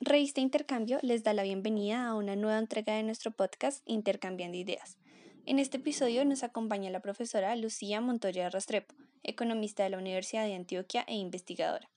Revista 0.00 0.40
Intercambio 0.40 1.00
les 1.02 1.24
da 1.24 1.32
la 1.32 1.42
bienvenida 1.42 2.06
a 2.06 2.14
una 2.14 2.36
nueva 2.36 2.60
entrega 2.60 2.94
de 2.94 3.02
nuestro 3.02 3.32
podcast 3.32 3.82
Intercambiando 3.84 4.56
Ideas. 4.56 4.96
En 5.44 5.58
este 5.58 5.78
episodio 5.78 6.24
nos 6.24 6.44
acompaña 6.44 6.88
la 6.90 7.00
profesora 7.00 7.56
Lucía 7.56 8.00
Montoya 8.00 8.44
de 8.44 8.50
Restrepo, 8.50 8.94
economista 9.24 9.82
de 9.82 9.90
la 9.90 9.98
Universidad 9.98 10.44
de 10.44 10.54
Antioquia 10.54 11.04
e 11.08 11.16
investigadora. 11.16 11.90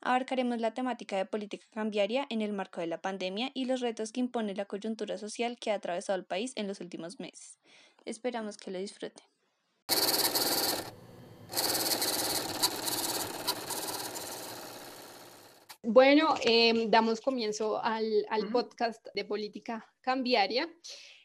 Abarcaremos 0.00 0.60
la 0.60 0.74
temática 0.74 1.16
de 1.16 1.26
política 1.26 1.66
cambiaria 1.72 2.24
en 2.30 2.40
el 2.40 2.52
marco 2.52 2.80
de 2.80 2.86
la 2.86 3.02
pandemia 3.02 3.50
y 3.52 3.64
los 3.64 3.80
retos 3.80 4.12
que 4.12 4.20
impone 4.20 4.54
la 4.54 4.66
coyuntura 4.66 5.18
social 5.18 5.58
que 5.58 5.72
ha 5.72 5.74
atravesado 5.74 6.16
el 6.16 6.24
país 6.24 6.52
en 6.54 6.68
los 6.68 6.80
últimos 6.80 7.18
meses. 7.18 7.58
Esperamos 8.04 8.56
que 8.56 8.70
lo 8.70 8.78
disfruten. 8.78 9.24
Bueno, 15.86 16.34
em, 16.42 16.90
damos 16.90 17.20
comienzo 17.20 17.78
al, 17.82 18.26
podcast 18.50 19.06
de 19.14 19.24
política 19.24 19.86
cambiaria. 20.00 20.68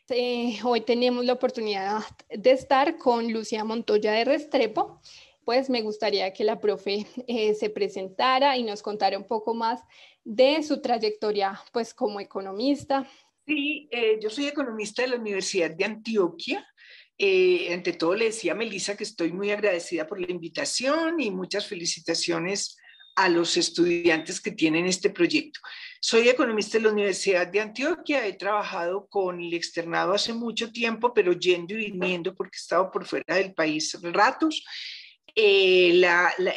Eh, 0.09 0.59
hoy 0.63 0.81
tenemos 0.81 1.23
la 1.23 1.33
oportunidad 1.33 2.01
de 2.29 2.51
estar 2.51 2.97
con 2.97 3.31
Lucía 3.31 3.63
Montoya 3.63 4.11
de 4.11 4.25
Restrepo. 4.25 5.01
Pues 5.45 5.69
me 5.69 5.81
gustaría 5.81 6.33
que 6.33 6.43
la 6.43 6.59
profe 6.59 7.07
eh, 7.27 7.53
se 7.53 7.69
presentara 7.69 8.57
y 8.57 8.63
nos 8.63 8.81
contara 8.81 9.17
un 9.17 9.27
poco 9.27 9.53
más 9.53 9.81
de 10.25 10.61
su 10.61 10.81
trayectoria 10.81 11.59
pues 11.71 11.93
como 11.93 12.19
economista. 12.19 13.07
Sí, 13.45 13.87
eh, 13.91 14.19
yo 14.21 14.29
soy 14.29 14.47
economista 14.47 15.03
de 15.03 15.09
la 15.09 15.15
Universidad 15.15 15.71
de 15.71 15.85
Antioquia. 15.85 16.67
ante 17.71 17.93
todo 17.93 18.13
le 18.13 18.25
decía 18.25 18.51
a 18.51 18.55
Melissa 18.55 18.97
que 18.97 19.05
estoy 19.05 19.31
muy 19.31 19.51
agradecida 19.51 20.05
por 20.05 20.19
la 20.19 20.29
invitación 20.29 21.21
y 21.21 21.31
muchas 21.31 21.65
felicitaciones 21.65 22.77
a 23.23 23.27
los 23.29 23.57
estudiantes 23.57 24.39
que 24.39 24.51
tienen 24.51 24.85
este 24.85 25.09
proyecto. 25.09 25.59
Soy 25.99 26.29
economista 26.29 26.77
de 26.77 26.85
la 26.85 26.91
Universidad 26.91 27.47
de 27.47 27.59
Antioquia, 27.59 28.25
he 28.25 28.33
trabajado 28.33 29.07
con 29.07 29.41
el 29.41 29.53
externado 29.53 30.13
hace 30.13 30.33
mucho 30.33 30.71
tiempo, 30.71 31.13
pero 31.13 31.33
yendo 31.33 31.73
y 31.73 31.91
viniendo 31.91 32.33
porque 32.33 32.55
he 32.55 32.61
estado 32.61 32.89
por 32.89 33.05
fuera 33.05 33.35
del 33.35 33.53
país 33.53 33.97
ratos. 34.01 34.63
Eh, 35.35 36.01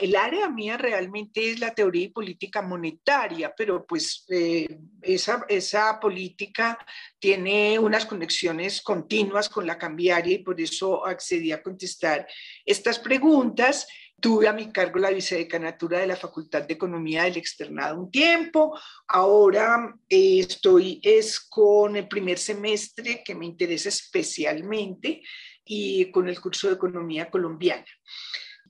el 0.01 0.17
área 0.17 0.49
mía 0.49 0.77
realmente 0.77 1.51
es 1.51 1.61
la 1.61 1.75
teoría 1.75 2.05
y 2.05 2.09
política 2.09 2.63
monetaria, 2.63 3.53
pero 3.57 3.85
pues 3.85 4.25
eh, 4.31 4.79
esa, 5.03 5.45
esa 5.49 5.99
política 6.01 6.79
tiene 7.19 7.79
unas 7.79 8.07
conexiones 8.07 8.81
continuas 8.83 9.49
con 9.49 9.67
la 9.67 9.79
cambiaria 9.79 10.35
y 10.35 10.43
por 10.43 10.61
eso 10.61 11.05
accedí 11.05 11.53
a 11.53 11.63
contestar 11.63 12.27
estas 12.65 12.99
preguntas. 12.99 13.87
Tuve 14.23 14.47
a 14.47 14.53
mi 14.53 14.71
cargo 14.71 15.01
la 15.01 15.11
vicedecanatura 15.11 15.99
de 15.99 16.07
la 16.07 16.15
Facultad 16.15 16.63
de 16.63 16.75
Economía 16.75 17.25
del 17.25 17.39
Externado 17.39 17.99
un 17.99 18.09
tiempo. 18.09 18.79
Ahora 19.09 19.97
eh, 20.09 20.39
estoy 20.39 21.01
es 21.03 21.41
con 21.41 21.97
el 21.97 22.07
primer 22.07 22.39
semestre 22.39 23.25
que 23.25 23.35
me 23.35 23.47
interesa 23.47 23.89
especialmente 23.89 25.23
y 25.65 26.09
con 26.13 26.29
el 26.29 26.41
curso 26.41 26.69
de 26.69 26.75
Economía 26.75 27.29
colombiana. 27.31 27.85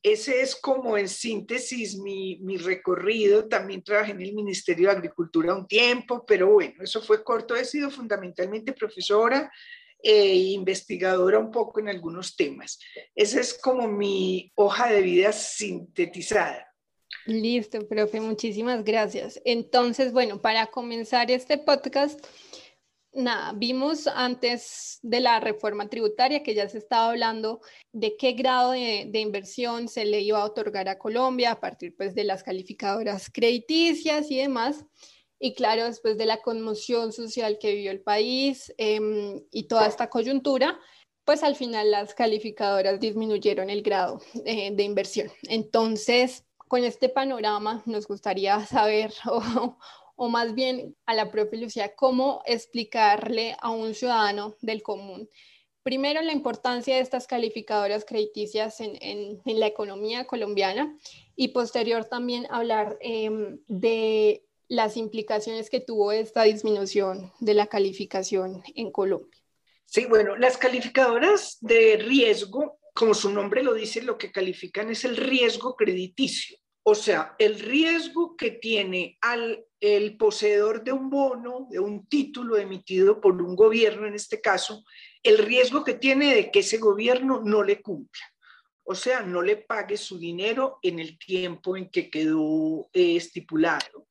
Ese 0.03 0.41
es 0.41 0.56
como 0.56 0.97
en 0.97 1.11
síntesis 1.11 1.98
mi, 1.98 2.39
mi, 2.39 2.56
recorrido. 2.56 3.47
También 3.47 3.84
trabajé 3.84 4.12
en 4.12 4.23
el 4.23 4.33
Ministerio 4.33 4.89
de 4.89 4.97
Agricultura 4.97 5.55
un 5.55 5.69
tiempo, 5.69 6.25
pero 6.27 6.50
bueno, 6.50 6.83
eso 6.83 7.03
fue 7.03 7.23
corto. 7.23 7.55
He 7.55 7.67
sido 7.67 7.91
fundamentalmente 7.91 8.73
profesora 8.73 9.53
e 10.03 10.34
investigadora 10.53 11.39
un 11.39 11.50
poco 11.50 11.81
en 11.81 11.89
algunos 11.89 12.36
temas. 12.36 12.78
Esa 13.14 13.41
es 13.41 13.55
como 13.55 13.86
mi 13.86 14.53
hoja 14.56 14.91
de 14.91 15.03
vida 15.03 15.33
sintetizada. 15.33 16.69
Listo, 17.27 17.86
profe, 17.86 18.20
muchísimas 18.20 18.83
gracias. 18.83 19.41
Entonces, 19.45 20.12
bueno, 20.12 20.41
para 20.41 20.67
comenzar 20.67 21.30
este 21.30 21.56
podcast, 21.56 22.19
nada, 23.12 23.53
vimos 23.55 24.08
antes 24.08 24.98
de 25.03 25.20
la 25.20 25.39
reforma 25.39 25.89
tributaria 25.89 26.42
que 26.42 26.55
ya 26.55 26.69
se 26.69 26.78
estaba 26.78 27.11
hablando 27.11 27.61
de 27.92 28.17
qué 28.17 28.33
grado 28.33 28.73
de, 28.73 29.07
de, 29.08 29.20
inversión 29.20 29.86
se 29.86 30.05
le 30.05 30.20
iba 30.20 30.40
a 30.40 30.45
otorgar 30.45 30.89
a 30.89 30.98
Colombia 30.98 31.52
a 31.52 31.61
partir 31.61 31.95
pues 31.96 32.14
de 32.14 32.24
las 32.24 32.42
calificadoras 32.42 33.30
crediticias 33.30 34.30
y 34.30 34.39
demás. 34.39 34.84
Y 35.45 35.55
claro, 35.55 35.86
después 35.86 36.17
de 36.19 36.25
la 36.25 36.41
conmoción 36.41 37.13
social 37.13 37.58
que 37.58 37.75
vivió 37.75 37.91
el 37.91 38.01
país 38.01 38.73
em, 38.79 39.42
y 39.51 39.64
toda 39.64 39.89
esta 39.89 40.08
coyuntura, 40.08 40.79
pues 41.25 41.42
al 41.42 41.57
final 41.57 41.91
las 41.91 42.14
calificadoras 42.14 43.01
disminuyeron 43.01 43.69
el 43.69 43.83
grado 43.83 44.20
eh, 44.45 44.70
de 44.73 44.83
inversión. 44.85 45.33
Entonces, 45.48 46.45
con 46.69 46.85
este 46.85 47.08
panorama 47.08 47.83
nos 47.86 48.07
gustaría 48.07 48.64
saber, 48.67 49.13
o, 50.14 50.29
más 50.29 50.55
bien 50.55 50.95
a 51.07 51.14
la 51.14 51.33
propia 51.33 51.58
Lucía, 51.58 51.97
cómo 51.97 52.41
explicarle 52.47 53.57
a 53.61 53.70
un 53.70 53.95
ciudadano 53.95 54.55
del 54.61 54.81
común, 54.85 55.29
primero 55.83 56.23
la 56.23 56.31
importancia 56.31 56.95
de 56.95 57.01
estas 57.01 57.27
calificadoras 57.27 58.05
crediticias 58.05 58.81
en, 58.81 58.97
en, 59.01 59.58
la 59.58 59.67
economía 59.67 60.25
colombiana 60.25 60.97
y 61.35 61.48
posterior 61.48 62.05
también 62.05 62.47
hablar 62.48 62.97
eh, 63.01 63.58
de 63.67 64.45
las 64.72 64.96
implicaciones 64.96 65.68
que 65.68 65.80
tuvo 65.80 66.12
esta 66.12 66.44
disminución 66.44 67.30
de 67.40 67.52
la 67.52 67.66
calificación 67.66 68.62
en 68.74 68.90
Colombia. 68.90 69.38
Sí, 69.84 70.06
bueno, 70.06 70.34
las 70.34 70.56
calificadoras 70.56 71.58
de 71.60 71.98
riesgo, 71.98 72.78
como 72.94 73.12
su 73.12 73.30
nombre 73.30 73.62
lo 73.62 73.74
dice, 73.74 74.00
lo 74.00 74.16
que 74.16 74.33
califican 74.33 74.88
es 74.90 75.05
el 75.05 75.18
riesgo 75.18 75.77
crediticio. 75.77 76.56
O 76.84 76.94
sea, 76.94 77.36
el 77.38 77.60
riesgo 77.60 78.34
que 78.34 78.52
tiene 78.52 79.18
al 79.20 79.62
el 79.78 80.16
poseedor 80.16 80.83
de 80.83 80.92
un 80.92 81.10
bono, 81.10 81.66
de 81.68 81.78
un 81.78 82.06
título 82.06 82.56
emitido 82.56 83.20
por 83.20 83.42
un 83.42 83.54
gobierno 83.54 84.06
en 84.06 84.14
este 84.14 84.40
caso, 84.40 84.84
el 85.22 85.36
riesgo 85.36 85.84
que 85.84 85.94
tiene 85.94 86.34
de 86.34 86.50
que 86.50 86.60
ese 86.60 86.78
gobierno 86.78 87.42
no 87.44 87.62
le 87.62 87.83
cumpla. 87.83 88.22
O 88.84 88.94
sea, 88.94 89.20
no 89.20 89.42
le 89.42 89.56
pague 89.56 89.98
su 89.98 90.18
dinero 90.18 90.78
en 90.83 90.98
el 90.98 91.18
tiempo 91.18 91.77
en 91.77 91.90
que 91.90 92.08
quedó 92.08 92.89
eh, 92.94 93.16
estipulado. 93.16 94.08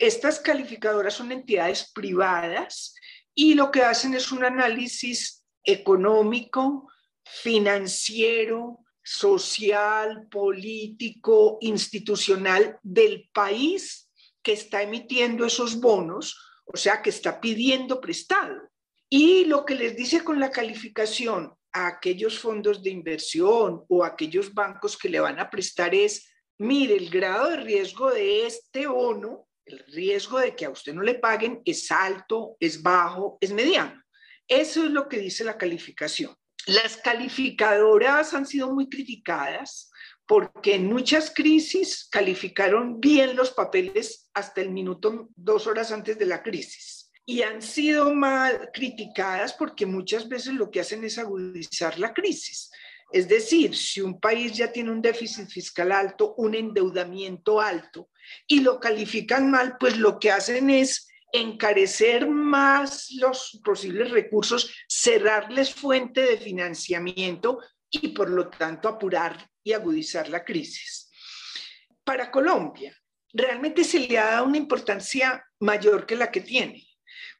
Estas 0.00 0.40
calificadoras 0.40 1.12
son 1.12 1.30
entidades 1.30 1.92
privadas 1.92 2.94
y 3.34 3.52
lo 3.52 3.70
que 3.70 3.82
hacen 3.82 4.14
es 4.14 4.32
un 4.32 4.42
análisis 4.42 5.44
económico, 5.62 6.88
financiero, 7.22 8.78
social, 9.04 10.26
político, 10.30 11.58
institucional 11.60 12.78
del 12.82 13.28
país 13.34 14.10
que 14.42 14.54
está 14.54 14.80
emitiendo 14.82 15.44
esos 15.44 15.78
bonos, 15.78 16.34
o 16.64 16.78
sea, 16.78 17.02
que 17.02 17.10
está 17.10 17.38
pidiendo 17.38 18.00
prestado. 18.00 18.56
Y 19.06 19.44
lo 19.44 19.66
que 19.66 19.74
les 19.74 19.94
dice 19.94 20.24
con 20.24 20.40
la 20.40 20.50
calificación 20.50 21.52
a 21.72 21.88
aquellos 21.88 22.38
fondos 22.38 22.82
de 22.82 22.88
inversión 22.88 23.84
o 23.86 24.02
a 24.02 24.08
aquellos 24.08 24.54
bancos 24.54 24.96
que 24.96 25.10
le 25.10 25.20
van 25.20 25.38
a 25.40 25.50
prestar 25.50 25.94
es, 25.94 26.32
mire, 26.56 26.96
el 26.96 27.10
grado 27.10 27.50
de 27.50 27.56
riesgo 27.58 28.10
de 28.10 28.46
este 28.46 28.86
bono 28.86 29.49
el 29.70 29.84
riesgo 29.92 30.38
de 30.38 30.54
que 30.54 30.66
a 30.66 30.70
usted 30.70 30.94
no 30.94 31.02
le 31.02 31.14
paguen 31.14 31.62
es 31.64 31.90
alto, 31.90 32.56
es 32.60 32.82
bajo, 32.82 33.38
es 33.40 33.52
mediano. 33.52 34.02
Eso 34.46 34.84
es 34.84 34.90
lo 34.90 35.08
que 35.08 35.18
dice 35.18 35.44
la 35.44 35.56
calificación. 35.56 36.34
Las 36.66 36.96
calificadoras 36.96 38.34
han 38.34 38.46
sido 38.46 38.72
muy 38.72 38.88
criticadas 38.88 39.90
porque 40.26 40.74
en 40.74 40.86
muchas 40.86 41.32
crisis 41.34 42.06
calificaron 42.10 43.00
bien 43.00 43.34
los 43.34 43.50
papeles 43.50 44.30
hasta 44.34 44.60
el 44.60 44.70
minuto, 44.70 45.28
dos 45.34 45.66
horas 45.66 45.90
antes 45.90 46.18
de 46.18 46.26
la 46.26 46.42
crisis. 46.42 47.10
Y 47.26 47.42
han 47.42 47.62
sido 47.62 48.14
mal 48.14 48.70
criticadas 48.72 49.52
porque 49.54 49.86
muchas 49.86 50.28
veces 50.28 50.54
lo 50.54 50.70
que 50.70 50.80
hacen 50.80 51.02
es 51.04 51.18
agudizar 51.18 51.98
la 51.98 52.12
crisis. 52.12 52.70
Es 53.12 53.28
decir, 53.28 53.76
si 53.76 54.00
un 54.00 54.20
país 54.20 54.52
ya 54.52 54.70
tiene 54.70 54.90
un 54.90 55.02
déficit 55.02 55.48
fiscal 55.48 55.90
alto, 55.90 56.34
un 56.36 56.54
endeudamiento 56.54 57.60
alto, 57.60 58.10
y 58.46 58.60
lo 58.60 58.78
califican 58.78 59.50
mal, 59.50 59.76
pues 59.78 59.96
lo 59.96 60.18
que 60.18 60.30
hacen 60.30 60.70
es 60.70 61.08
encarecer 61.32 62.28
más 62.28 63.10
los 63.12 63.60
posibles 63.64 64.10
recursos, 64.10 64.72
cerrarles 64.88 65.74
fuente 65.74 66.22
de 66.22 66.38
financiamiento 66.38 67.60
y 67.90 68.08
por 68.08 68.30
lo 68.30 68.48
tanto 68.48 68.88
apurar 68.88 69.48
y 69.62 69.72
agudizar 69.72 70.28
la 70.28 70.44
crisis. 70.44 71.10
Para 72.04 72.30
Colombia, 72.30 72.96
realmente 73.32 73.84
se 73.84 74.00
le 74.00 74.18
ha 74.18 74.32
dado 74.32 74.46
una 74.46 74.56
importancia 74.56 75.44
mayor 75.60 76.06
que 76.06 76.16
la 76.16 76.30
que 76.30 76.40
tiene, 76.40 76.86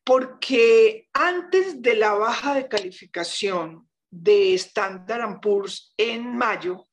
porque 0.04 1.08
antes 1.12 1.80
de 1.82 1.96
la 1.96 2.12
baja 2.14 2.54
de 2.54 2.68
calificación 2.68 3.89
de 4.10 4.54
Standard 4.54 5.40
Poor's 5.40 5.94
en 5.96 6.36
mayo, 6.36 6.86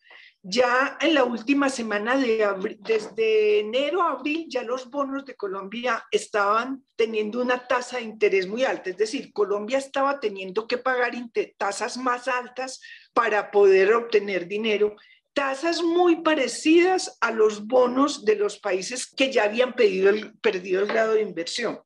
ya 0.50 0.98
en 1.02 1.14
la 1.16 1.26
última 1.26 1.68
semana 1.68 2.16
de 2.16 2.44
abril, 2.44 2.78
desde 2.80 3.60
enero 3.60 4.02
a 4.02 4.12
abril, 4.12 4.46
ya 4.48 4.64
los 4.64 4.90
bonos 4.90 5.26
de 5.26 5.36
Colombia 5.36 6.06
estaban 6.10 6.86
teniendo 6.96 7.42
una 7.42 7.68
tasa 7.68 7.98
de 7.98 8.04
interés 8.04 8.48
muy 8.48 8.64
alta. 8.64 8.92
Es 8.92 8.98
decir, 8.98 9.34
Colombia 9.34 9.78
estaba 9.78 10.22
teniendo 10.22 10.66
que 10.66 10.78
pagar 10.78 11.12
tasas 11.58 11.98
más 11.98 12.30
altas 12.30 12.80
para 13.14 13.52
poder 13.52 13.94
obtener 13.94 14.48
dinero. 14.48 14.96
tasas 15.34 15.84
muy 15.84 16.22
parecidas 16.22 17.18
a 17.20 17.32
los 17.32 17.68
bonos 17.68 18.24
de 18.24 18.38
los 18.38 18.58
países 18.58 19.06
que 19.06 19.32
ya 19.32 19.44
habían 19.44 19.74
perdido 19.74 20.10
el 20.10 20.88
grado 20.88 21.14
de 21.14 21.22
inversión. 21.22 21.80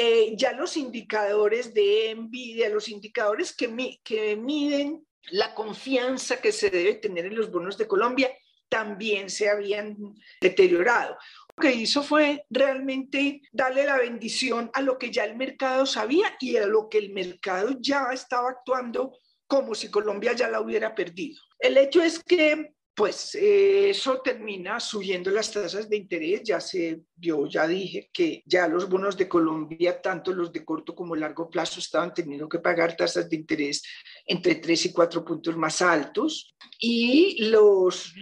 Eh, 0.00 0.34
ya 0.36 0.52
los 0.52 0.76
indicadores 0.76 1.74
de 1.74 2.10
envidia, 2.10 2.68
los 2.68 2.88
indicadores 2.88 3.52
que, 3.52 3.98
que 4.04 4.36
miden 4.36 5.04
la 5.32 5.54
confianza 5.56 6.40
que 6.40 6.52
se 6.52 6.70
debe 6.70 6.94
tener 6.94 7.26
en 7.26 7.34
los 7.34 7.50
bonos 7.50 7.76
de 7.76 7.88
Colombia, 7.88 8.30
también 8.68 9.28
se 9.28 9.48
habían 9.48 9.96
deteriorado. 10.40 11.16
Lo 11.56 11.62
que 11.62 11.74
hizo 11.74 12.04
fue 12.04 12.44
realmente 12.48 13.42
darle 13.50 13.86
la 13.86 13.98
bendición 13.98 14.70
a 14.72 14.82
lo 14.82 14.98
que 14.98 15.10
ya 15.10 15.24
el 15.24 15.36
mercado 15.36 15.84
sabía 15.84 16.36
y 16.38 16.56
a 16.56 16.66
lo 16.66 16.88
que 16.88 16.98
el 16.98 17.10
mercado 17.10 17.76
ya 17.80 18.06
estaba 18.12 18.50
actuando 18.50 19.18
como 19.48 19.74
si 19.74 19.90
Colombia 19.90 20.32
ya 20.32 20.48
la 20.48 20.60
hubiera 20.60 20.94
perdido. 20.94 21.40
El 21.58 21.76
hecho 21.76 22.02
es 22.02 22.22
que 22.22 22.74
pues 22.98 23.36
eh, 23.36 23.90
eso 23.90 24.20
termina 24.22 24.80
subiendo 24.80 25.30
las 25.30 25.52
tasas 25.52 25.88
de 25.88 25.98
interés. 25.98 26.42
Ya 26.42 26.60
se, 26.60 27.02
yo 27.14 27.46
ya 27.46 27.64
dije 27.68 28.10
que 28.12 28.42
ya 28.44 28.66
los 28.66 28.88
bonos 28.88 29.16
de 29.16 29.28
Colombia, 29.28 30.02
tanto 30.02 30.32
los 30.32 30.52
de 30.52 30.64
corto 30.64 30.96
como 30.96 31.14
largo 31.14 31.48
plazo, 31.48 31.78
estaban 31.78 32.12
teniendo 32.12 32.48
que 32.48 32.58
pagar 32.58 32.96
tasas 32.96 33.30
de 33.30 33.36
interés 33.36 33.84
entre 34.26 34.56
3 34.56 34.86
y 34.86 34.92
4 34.92 35.24
puntos 35.24 35.56
más 35.56 35.80
altos. 35.80 36.56
Y 36.80 37.48
los, 37.50 38.12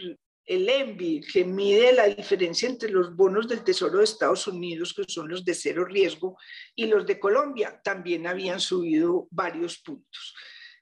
el 0.44 0.69
ENVI, 0.69 1.22
que 1.22 1.46
mide 1.46 1.94
la 1.94 2.08
diferencia 2.08 2.69
entre 2.69 2.90
los 2.90 3.17
bonos 3.17 3.49
del 3.49 3.64
Tesoro 3.64 3.96
de 3.96 4.05
Estados 4.05 4.46
Unidos, 4.46 4.93
que 4.93 5.05
son 5.08 5.31
los 5.31 5.43
de 5.43 5.55
cero 5.55 5.87
riesgo, 5.87 6.37
y 6.75 6.84
los 6.84 7.06
de 7.06 7.19
Colombia, 7.19 7.81
también 7.82 8.26
habían 8.26 8.61
subido 8.61 9.26
varios 9.31 9.79
puntos. 9.79 10.34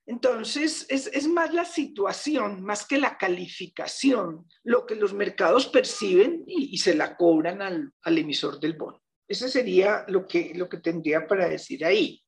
Entonces, 0.07 0.87
es, 0.91 1.27
más 1.29 1.55
la 1.55 1.65
situación, 1.65 2.63
más 2.63 2.87
que 2.87 2.99
la 2.99 3.17
calificación, 3.17 4.47
lo 4.63 4.85
que 4.85 4.97
los 4.97 5.15
mercados 5.15 5.67
perciben 5.67 6.45
y, 6.47 6.77
se 6.79 6.95
la 6.95 7.17
cobran 7.17 7.63
al, 7.63 7.93
emisor 8.05 8.61
del 8.61 8.75
bono. 8.75 9.03
Ese 9.27 9.49
sería 9.49 10.05
lo 10.09 10.27
que, 10.27 10.53
lo 10.55 10.69
que 10.69 10.79
tendría 10.79 11.27
para 11.27 11.49
decir 11.49 11.85
ahí. 11.85 12.23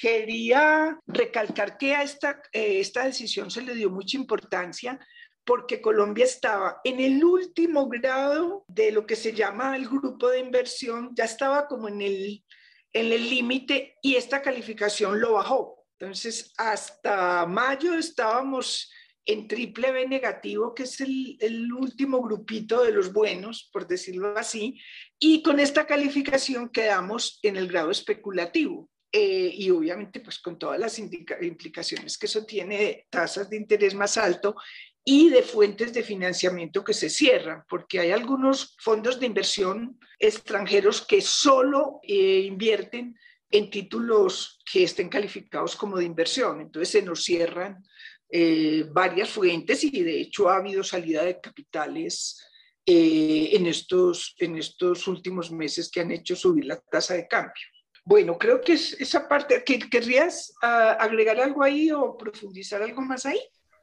Quería 0.00 0.96
recalcar 1.06 1.76
que 1.76 1.96
a 1.96 2.04
esta, 2.04 2.40
eh, 2.52 2.78
esta 2.78 3.04
decisión 3.04 3.50
se 3.50 3.62
le 3.62 3.74
dio 3.74 3.90
mucha 3.90 4.16
importancia 4.16 5.00
porque 5.44 5.80
Colombia 5.80 6.24
estaba 6.24 6.80
en 6.84 7.00
el 7.00 7.24
último 7.24 7.88
grado 7.88 8.64
de 8.68 8.92
lo 8.92 9.06
que 9.06 9.16
se 9.16 9.32
llama 9.32 9.74
el 9.74 9.88
grupo 9.88 10.28
de 10.28 10.38
inversión, 10.38 11.10
ya 11.16 11.24
estaba 11.24 11.66
como 11.66 11.88
en 11.88 12.02
el 12.02 12.44
en 12.92 13.12
el 13.12 13.28
límite 13.28 13.96
y 14.02 14.16
esta 14.16 14.40
calificación 14.40 15.20
lo 15.20 15.34
bajó 15.34 15.77
entonces, 16.00 16.52
hasta 16.56 17.44
mayo 17.46 17.94
estábamos 17.94 18.88
en 19.26 19.48
triple 19.48 19.90
B 19.90 20.06
negativo, 20.06 20.72
que 20.72 20.84
es 20.84 21.00
el, 21.00 21.72
último 21.72 22.22
grupito 22.22 22.84
de 22.84 22.92
los 22.92 23.12
buenos, 23.12 23.68
por 23.72 23.86
decirlo 23.88 24.38
así, 24.38 24.80
y 25.18 25.42
con 25.42 25.58
esta 25.58 25.86
calificación 25.86 26.68
quedamos 26.68 27.40
en 27.42 27.56
el 27.56 27.66
grado 27.66 27.90
especulativo. 27.90 28.88
Eh, 29.10 29.50
y 29.54 29.70
obviamente 29.70 30.20
pues 30.20 30.38
con 30.38 30.58
todas 30.58 30.78
las 30.78 30.98
implicaciones 30.98 32.18
que 32.18 32.26
eso 32.26 32.44
tiene 32.44 33.06
tasas 33.08 33.48
de 33.48 33.56
interés 33.56 33.94
más 33.94 34.18
alto 34.18 34.54
y 35.02 35.30
de 35.30 35.42
fuentes 35.42 35.94
de 35.94 36.02
financiamiento 36.02 36.84
que 36.84 36.92
se 36.92 37.08
cierran, 37.08 37.64
porque 37.68 38.00
hay 38.00 38.12
algunos 38.12 38.76
fondos 38.78 39.18
de 39.18 39.26
inversión 39.26 39.98
extranjeros 40.18 41.04
que 41.04 41.22
solo 41.22 42.00
eh, 42.02 42.40
invierten 42.40 43.18
en 43.50 43.70
títulos 43.70 44.60
que 44.70 44.84
estén 44.84 45.08
calificados 45.08 45.76
como 45.76 45.96
de 45.96 46.04
inversión. 46.04 46.60
Entonces 46.60 46.90
se 46.90 47.02
nos 47.02 47.24
cierran 47.24 47.82
eh, 48.30 48.84
varias 48.90 49.30
fuentes 49.30 49.82
y 49.84 50.02
de 50.02 50.20
hecho 50.20 50.48
ha 50.48 50.56
habido 50.56 50.84
salida 50.84 51.24
de 51.24 51.40
capitales 51.40 52.44
eh, 52.84 53.50
en, 53.52 53.66
estos, 53.66 54.34
en 54.38 54.56
estos 54.56 55.06
últimos 55.08 55.50
meses 55.50 55.90
que 55.90 56.00
han 56.00 56.10
hecho 56.10 56.36
subir 56.36 56.66
la 56.66 56.78
tasa 56.80 57.14
de 57.14 57.26
cambio. 57.26 57.64
Bueno, 58.04 58.38
creo 58.38 58.60
que 58.60 58.72
es 58.72 58.98
esa 58.98 59.28
parte. 59.28 59.62
¿Querrías 59.64 60.54
ah, 60.62 60.92
agregar 60.92 61.38
algo 61.40 61.62
ahí 61.62 61.90
o 61.90 62.16
profundizar 62.16 62.82
algo 62.82 63.02
más 63.02 63.26
ahí? 63.26 63.40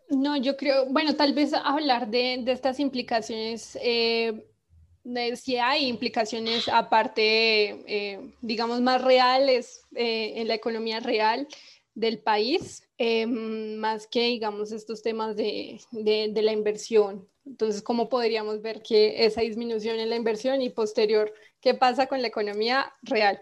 No, 0.10 0.38
yo 0.38 0.56
creo, 0.58 0.88
bueno, 0.88 1.16
tal 1.16 1.34
vez 1.34 1.54
hablar 1.54 2.10
de, 2.10 2.40
de 2.44 2.52
estas 2.52 2.80
implicaciones 2.80 3.78
eh, 3.82 4.48
si 5.36 5.58
hay 5.58 5.88
implicaciones 5.88 6.68
aparte, 6.68 7.84
eh, 7.88 8.34
digamos, 8.42 8.82
más 8.82 9.04
reales 9.04 9.82
eh, 9.96 10.34
en 10.38 10.48
la 10.48 10.56
economía 10.56 11.00
real 11.00 11.48
del 11.94 12.20
país, 12.20 12.84
eh, 12.98 13.26
más 13.28 14.08
que, 14.08 14.28
digamos, 14.28 14.72
estos 14.72 15.02
temas 15.02 15.36
de, 15.36 15.80
de, 15.92 16.42
la 16.42 16.52
inversión. 16.52 17.28
Entonces, 17.46 17.82
¿cómo 17.82 18.10
podríamos 18.10 18.62
ver 18.62 18.82
que 18.82 19.26
esa 19.26 19.42
disminución 19.42 20.00
en 20.00 20.10
la 20.10 20.16
inversión 20.16 20.62
y 20.62 20.70
posterior, 20.70 21.32
qué 21.62 21.74
pasa 21.74 22.08
con 22.08 22.22
la 22.22 22.28
economía 22.28 22.92
real? 23.04 23.40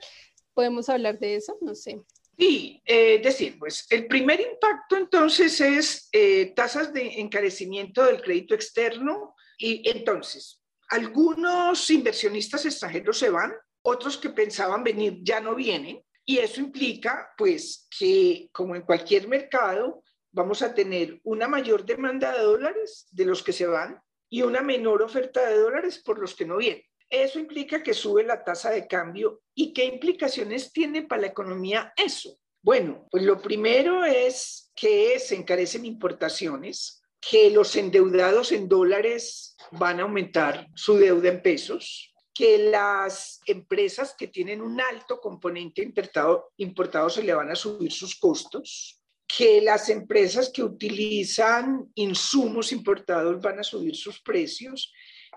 ¿Podemos 0.54 0.90
hablar 0.90 1.18
de 1.20 1.36
eso? 1.36 1.58
No 1.62 1.74
sé. 1.74 2.02
Sí, 2.38 2.82
es 2.86 3.24
decir, 3.24 3.58
pues 3.58 3.88
el 3.90 4.08
primer 4.08 4.42
impacto 4.42 4.98
entonces 4.98 5.62
es 5.62 6.10
tasas 6.56 6.92
de 6.92 7.22
encarecimiento 7.22 8.04
del 8.04 8.22
crédito 8.22 8.56
externo 8.56 9.36
y 9.58 9.88
entonces 9.90 10.63
algunos 10.90 11.90
inversionistas 11.90 12.66
extranjeros 12.66 13.18
se 13.18 13.30
van, 13.30 13.54
otros 13.82 14.18
que 14.18 14.30
pensaban 14.30 14.84
venir 14.84 15.20
ya 15.22 15.40
no 15.40 15.56
vienen, 15.56 16.04
y 16.26 16.38
eso 16.38 16.62
implica 16.62 17.34
pues 17.38 17.88
que 17.98 18.50
como 18.52 18.76
en 18.76 18.84
cualquier 18.84 19.28
mercado 19.28 20.04
vamos 20.32 20.62
a 20.62 20.74
tener 20.74 21.20
una 21.24 21.48
mayor 21.48 21.86
demanda 21.86 22.34
de 22.34 22.44
dólares 22.44 23.08
de 23.12 23.26
los 23.26 23.44
que 23.44 23.54
se 23.54 23.68
van 23.68 24.02
y 24.30 24.42
una 24.42 24.62
menor 24.62 25.04
oferta 25.04 25.48
de 25.48 25.60
dólares 25.60 26.02
por 26.04 26.18
los 26.20 26.34
que 26.34 26.46
no 26.46 26.58
vienen. 26.58 26.84
Eso 27.10 27.38
implica 27.38 27.84
que 27.84 27.94
sube 27.94 28.24
la 28.24 28.44
tasa 28.44 28.72
de 28.72 28.88
cambio. 28.88 29.44
¿Y 29.54 29.72
qué 29.74 29.86
implicaciones 29.86 30.74
tiene 30.74 31.04
para 31.04 31.22
la 31.22 31.28
economía 31.28 31.94
eso? 31.96 32.40
Bueno, 32.64 33.08
pues 33.12 33.24
lo 33.24 33.40
primero 33.40 34.04
es 34.04 34.72
que 34.74 35.20
se 35.20 35.36
encarecen 35.36 35.86
importaciones, 35.86 37.03
que 37.30 37.50
los 37.50 37.76
endeudados 37.76 38.52
en 38.52 38.68
dólares 38.68 39.56
van 39.72 40.00
a 40.00 40.04
aumentar 40.04 40.68
su 40.76 40.96
deuda 40.96 41.30
en 41.30 41.42
pesos, 41.42 42.14
que 42.34 42.58
las 42.58 43.40
empresas 43.46 44.16
que 44.18 44.28
tienen 44.28 44.62
un 44.62 44.82
alto 44.82 45.20
componente 45.20 45.84
importado, 45.84 46.52
importado 46.58 47.10
se 47.10 47.24
le 47.24 47.34
van 47.34 47.52
a 47.52 47.56
subir 47.56 47.92
sus 47.92 48.16
costos, 48.20 49.00
que 49.28 49.62
las 49.62 49.90
empresas 49.90 50.52
que 50.54 50.64
utilizan 50.64 51.92
insumos 51.96 52.72
importados 52.72 53.42
van 53.42 53.60
a 53.60 53.64
subir 53.64 53.96
sus 53.96 54.22
precios 54.22 54.92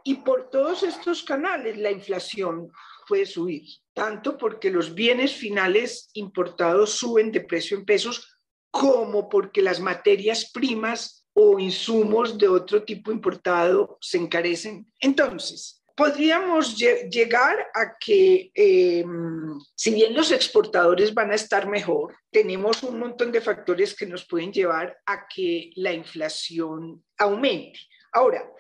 y 0.05 0.15
por 0.17 0.51
todos 0.51 0.83
estos 0.83 1.23
canales 1.23 1.77
la 1.77 1.91
inflación 1.91 2.71
puede 3.07 3.27
subir, 3.27 3.63
tanto 3.95 4.37
porque 4.37 4.71
los 4.71 4.95
bienes 4.95 5.33
finales 5.35 6.11
importados 6.15 6.91
suben 6.91 7.31
de 7.31 7.43
precio 7.43 7.77
en 7.77 7.85
pesos 7.85 8.39
como 8.71 9.29
porque 9.29 9.63
las 9.63 9.81
materias 9.81 10.51
primas 10.53 11.26
o 11.39 11.59
insumos 11.59 12.39
de 12.39 12.49
otro 12.49 12.83
tipo 12.83 13.13
importado 13.13 13.99
se 14.01 14.17
encarecen. 14.17 14.91
Entonces, 14.99 15.83
podríamos 15.95 16.75
llegar 16.79 17.69
a 17.75 17.99
que, 17.99 18.51
em, 18.55 19.61
si 19.75 19.93
bien 19.93 20.15
los 20.15 20.33
exportadores 20.33 21.13
van 21.13 21.31
a 21.31 21.35
estar 21.35 21.69
mejor, 21.69 22.17
tenemos 22.31 22.83
un 22.83 22.99
montón 22.99 23.31
de 23.33 23.43
factores 23.43 23.95
que 23.95 24.07
nos 24.07 24.27
pueden 24.27 24.51
llevar 24.51 24.97
a 25.05 25.29
que 25.29 25.73
la 25.77 25.93
inflación 25.93 27.05
aumente. 27.19 27.81
Ahora, 28.13 28.51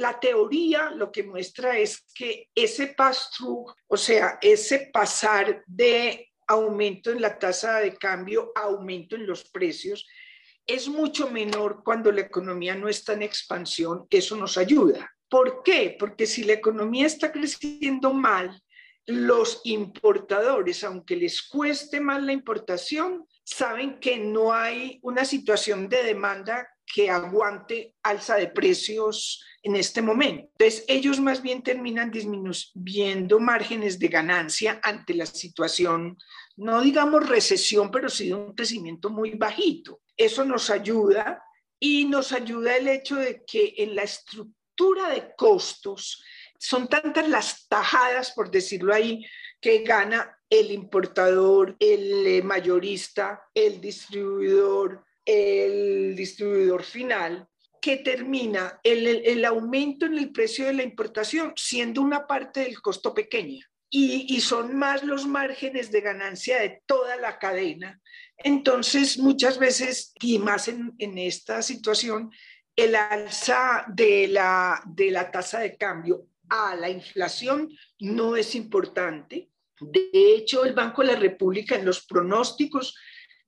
la, 0.00 0.18
teoría 0.18 0.90
lo 0.90 1.12
que 1.12 1.22
muestra 1.22 1.78
es 1.78 2.04
que 2.12 2.48
ese 2.52 2.88
pass-through, 2.88 3.72
o 3.86 3.96
sea, 3.96 4.40
ese 4.42 4.90
pasar 4.92 5.62
de 5.68 6.32
aumento 6.48 7.12
en 7.12 7.22
la 7.22 7.38
tasa 7.38 7.78
de 7.78 7.94
cambio 7.94 8.50
aumento 8.56 9.14
en 9.14 9.24
los 9.24 9.44
precios, 9.44 10.04
es 10.66 10.88
mucho 10.88 11.30
menor 11.30 11.82
cuando 11.84 12.10
la 12.10 12.22
economía 12.22 12.74
no 12.74 12.88
está 12.88 13.12
en 13.12 13.22
expansión, 13.22 14.06
eso 14.10 14.36
nos 14.36 14.56
ayuda. 14.56 15.10
¿Por 15.28 15.62
qué? 15.62 15.96
Porque 15.98 16.26
si 16.26 16.44
la 16.44 16.52
economía 16.54 17.06
está 17.06 17.32
creciendo 17.32 18.12
mal, 18.12 18.60
los 19.06 19.60
importadores, 19.64 20.82
aunque 20.84 21.16
les 21.16 21.42
cueste 21.42 22.00
más 22.00 22.22
la 22.22 22.32
importación, 22.32 23.26
saben 23.42 24.00
que 24.00 24.18
no 24.18 24.54
hay 24.54 24.98
una 25.02 25.24
situación 25.24 25.88
de 25.88 26.02
demanda 26.02 26.68
que 26.86 27.10
aguante 27.10 27.94
alza 28.02 28.36
de 28.36 28.48
precios 28.48 29.44
en 29.62 29.76
este 29.76 30.02
momento. 30.02 30.48
Entonces, 30.58 30.84
ellos 30.88 31.20
más 31.20 31.42
bien 31.42 31.62
terminan 31.62 32.10
disminuyendo 32.10 33.40
márgenes 33.40 33.98
de 33.98 34.08
ganancia 34.08 34.80
ante 34.82 35.14
la 35.14 35.26
situación, 35.26 36.18
no 36.56 36.82
digamos 36.82 37.28
recesión, 37.28 37.90
pero 37.90 38.08
sí 38.08 38.28
de 38.28 38.34
un 38.34 38.54
crecimiento 38.54 39.10
muy 39.10 39.30
bajito. 39.30 40.00
Eso 40.16 40.44
nos 40.44 40.70
ayuda 40.70 41.42
y 41.80 42.04
nos 42.04 42.32
ayuda 42.32 42.76
el 42.76 42.88
hecho 42.88 43.16
de 43.16 43.42
que 43.44 43.74
en 43.78 43.94
la 43.96 44.02
estructura 44.02 45.08
de 45.08 45.34
costos 45.36 46.22
son 46.58 46.88
tantas 46.88 47.28
las 47.28 47.66
tajadas, 47.68 48.32
por 48.32 48.50
decirlo 48.50 48.94
ahí, 48.94 49.24
que 49.60 49.78
gana 49.78 50.38
el 50.48 50.70
importador, 50.70 51.76
el 51.78 52.26
eh, 52.26 52.42
mayorista, 52.42 53.42
el 53.54 53.80
distribuidor, 53.80 55.04
el 55.24 56.14
distribuidor 56.16 56.82
final, 56.82 57.48
que 57.80 57.98
termina 57.98 58.80
el, 58.82 59.06
el, 59.06 59.44
aumento 59.44 60.06
en 60.06 60.16
el 60.16 60.32
precio 60.32 60.66
de 60.66 60.72
la 60.72 60.82
importación 60.82 61.52
siendo 61.54 62.00
una 62.00 62.26
parte 62.26 62.60
del 62.60 62.80
costo 62.80 63.12
pequeña. 63.12 63.68
Y, 63.90 64.26
y, 64.34 64.40
son 64.40 64.74
más 64.76 65.04
los 65.04 65.26
márgenes 65.26 65.92
de 65.92 66.00
ganancia 66.00 66.58
de 66.60 66.82
toda 66.86 67.16
la 67.16 67.38
cadena. 67.38 68.00
Entonces, 68.38 69.18
muchas 69.18 69.58
veces, 69.58 70.14
y 70.20 70.38
más 70.38 70.68
en, 70.68 70.94
en 70.98 71.18
esta 71.18 71.62
situación, 71.62 72.30
el 72.74 72.96
alza 72.96 73.84
de 73.88 74.28
la, 74.28 74.82
de 74.86 75.10
la 75.10 75.30
tasa 75.30 75.60
de 75.60 75.76
cambio 75.76 76.26
a 76.48 76.74
la 76.74 76.88
inflación 76.90 77.70
no 78.00 78.36
es 78.36 78.54
importante. 78.54 79.50
De 79.80 80.10
hecho, 80.12 80.64
el 80.64 80.72
Banco 80.72 81.02
de 81.02 81.12
la 81.12 81.18
República 81.18 81.76
en 81.76 81.84
los 81.84 82.04
pronósticos 82.06 82.96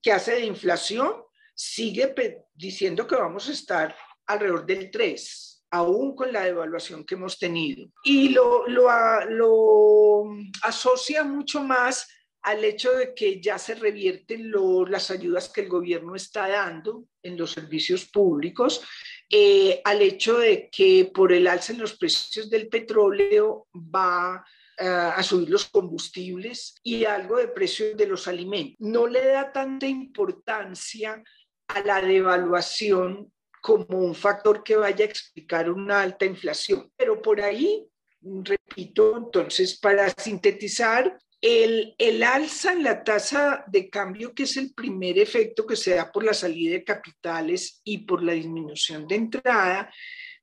que 0.02 0.12
hace 0.12 0.32
de 0.32 0.46
inflación 0.46 1.25
sigue 1.56 2.14
diciendo 2.54 3.06
que 3.06 3.16
vamos 3.16 3.48
a 3.48 3.52
estar 3.52 3.96
alrededor 4.26 4.66
del 4.66 4.90
3, 4.90 5.64
aún 5.70 6.14
con 6.14 6.32
la 6.32 6.44
devaluación 6.44 7.04
que 7.04 7.14
hemos 7.14 7.38
tenido. 7.38 7.88
Y 8.04 8.28
lo, 8.28 8.68
lo, 8.68 8.88
lo 9.28 10.24
asocia 10.62 11.24
mucho 11.24 11.62
más 11.62 12.06
al 12.42 12.64
hecho 12.64 12.92
de 12.92 13.12
que 13.12 13.40
ya 13.40 13.58
se 13.58 13.74
revierten 13.74 14.52
las 14.88 15.10
ayudas 15.10 15.48
que 15.48 15.62
el 15.62 15.68
gobierno 15.68 16.14
está 16.14 16.46
dando 16.46 17.06
en 17.20 17.36
los 17.36 17.50
servicios 17.50 18.04
públicos, 18.04 18.82
eh, 19.28 19.80
al 19.84 20.00
hecho 20.00 20.38
de 20.38 20.68
que 20.70 21.10
por 21.12 21.32
el 21.32 21.48
alza 21.48 21.72
en 21.72 21.80
los 21.80 21.96
precios 21.96 22.48
del 22.48 22.68
petróleo 22.68 23.66
va 23.74 24.44
eh, 24.78 24.86
a 24.86 25.22
subir 25.22 25.50
los 25.50 25.64
combustibles 25.64 26.76
y 26.84 27.04
algo 27.04 27.38
de 27.38 27.48
precio 27.48 27.96
de 27.96 28.06
los 28.06 28.28
alimentos. 28.28 28.76
No 28.78 29.06
le 29.06 29.26
da 29.26 29.50
tanta 29.50 29.86
importancia 29.86 31.24
a 31.68 31.80
la 31.80 32.00
devaluación 32.00 33.32
como 33.60 33.98
un 33.98 34.14
factor 34.14 34.62
que 34.62 34.76
vaya 34.76 35.04
a 35.04 35.08
explicar 35.08 35.70
una 35.70 36.00
alta 36.00 36.24
inflación. 36.24 36.90
Pero 36.96 37.20
por 37.20 37.40
ahí, 37.40 37.84
repito, 38.20 39.16
entonces, 39.16 39.78
para 39.78 40.08
sintetizar, 40.10 41.18
el, 41.40 41.94
el, 41.98 42.22
alza 42.22 42.72
en 42.72 42.82
la 42.82 43.04
tasa 43.04 43.64
de 43.66 43.90
cambio, 43.90 44.34
que 44.34 44.44
es 44.44 44.56
el 44.56 44.72
primer 44.72 45.18
efecto 45.18 45.66
que 45.66 45.76
se 45.76 45.94
da 45.94 46.10
por 46.10 46.24
la 46.24 46.32
salida 46.32 46.72
de 46.72 46.84
capitales 46.84 47.80
y 47.84 47.98
por 47.98 48.22
la 48.22 48.32
disminución 48.32 49.06
de 49.06 49.16
entrada, 49.16 49.92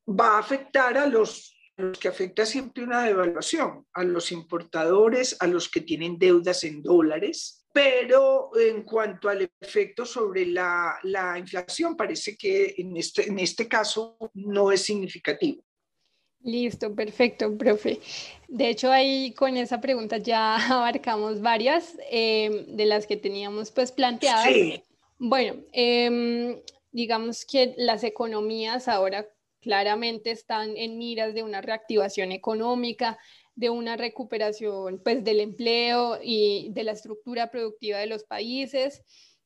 va 0.08 0.36
a 0.36 0.40
afectar 0.40 0.98
a 0.98 1.08
los, 1.08 1.58
los 1.78 1.98
que 1.98 2.08
afecta 2.08 2.46
siempre 2.46 2.84
una 2.84 3.04
devaluación, 3.04 3.86
a 3.94 4.04
los 4.04 4.32
importadores, 4.32 5.36
a 5.40 5.48
los 5.48 5.70
que 5.70 5.82
tienen 5.82 6.18
deudas 6.18 6.64
en 6.64 6.84
dólares, 6.84 7.63
pero 7.74 8.52
en 8.56 8.84
cuanto 8.84 9.28
al 9.28 9.50
efecto 9.60 10.06
sobre 10.06 10.46
la, 10.46 11.00
la 11.04 11.38
inflación, 11.40 11.98
parece 11.98 12.38
que 12.38 12.76
en 12.78 12.96
este, 12.96 13.28
en 13.28 13.40
este 13.40 13.68
caso 13.68 14.16
no 14.36 14.72
es 14.72 14.84
significativo. 14.84 15.64
Listo, 16.44 16.94
perfecto, 16.94 17.58
profe. 17.58 18.00
De 18.48 18.70
hecho, 18.70 18.92
ahí 18.92 19.34
con 19.34 19.58
esa 19.58 19.82
pregunta 19.82 20.18
ya 20.18 20.56
abarcamos 20.78 21.42
varias 21.42 21.98
eh, 22.12 22.66
de 22.68 22.86
las 22.86 23.08
que 23.08 23.18
teníamos 23.18 23.72
pues 23.72 23.92
planteadas. 23.92 24.46
Sí. 24.46 24.84
Bueno, 25.18 25.56
eh, 25.72 26.62
digamos 26.92 27.44
que 27.46 27.74
las 27.78 28.04
economías 28.04 28.88
ahora 28.88 29.28
claramente 29.62 30.30
están 30.30 30.76
en 30.78 30.98
miras 30.98 31.34
de 31.34 31.42
una 31.42 31.62
reactivación 31.62 32.34
económica, 32.34 33.18
de 33.56 33.70
una 33.70 33.98
recuperación 33.98 35.00
pues, 35.04 35.24
del 35.24 35.40
empleo 35.40 36.20
y 36.22 36.70
de 36.72 36.84
la 36.84 36.92
estructura 36.92 37.52
productiva 37.52 38.00
de 38.00 38.08
los 38.08 38.24
países. 38.24 39.04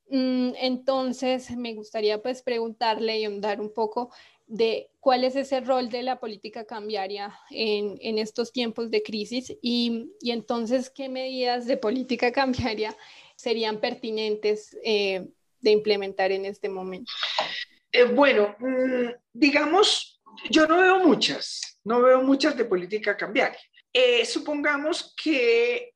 Mm, 0.09 0.51
entonces, 0.59 1.51
me 1.57 1.73
gustaría 1.73 2.21
pues 2.21 2.41
preguntarle 2.41 3.19
y 3.19 3.25
ahondar 3.25 3.59
un 3.59 3.73
poco 3.73 4.11
de 4.47 4.89
cuál 5.01 5.25
es 5.25 5.35
ese 5.35 5.59
rol 5.59 5.89
de 5.89 6.03
la 6.03 6.19
política 6.19 6.65
cambiaria 6.65 7.37
en, 7.49 7.97
en 8.01 8.17
estos 8.17 8.53
tiempos 8.53 8.89
de 8.89 9.03
crisis 9.03 9.53
y, 9.61 10.13
y, 10.21 10.31
entonces 10.31 10.89
qué 10.89 11.09
medidas 11.09 11.67
de 11.67 11.75
política 11.75 12.31
cambiaria 12.31 12.95
serían 13.35 13.81
pertinentes 13.81 14.77
eh, 14.85 15.27
de 15.59 15.71
implementar 15.71 16.31
en 16.31 16.45
este 16.45 16.69
momento. 16.69 17.11
Eh, 17.91 18.05
bueno, 18.05 18.55
mm, 18.59 19.09
digamos, 19.33 20.21
yo 20.49 20.65
no 20.65 20.77
veo 20.77 20.99
muchas, 21.05 21.79
no 21.83 22.01
veo 22.01 22.21
muchas 22.21 22.55
de 22.55 22.63
política 22.63 23.17
cambiaria. 23.17 23.59
Eh, 23.99 24.27
supongamos 24.27 25.15
que 25.19 25.95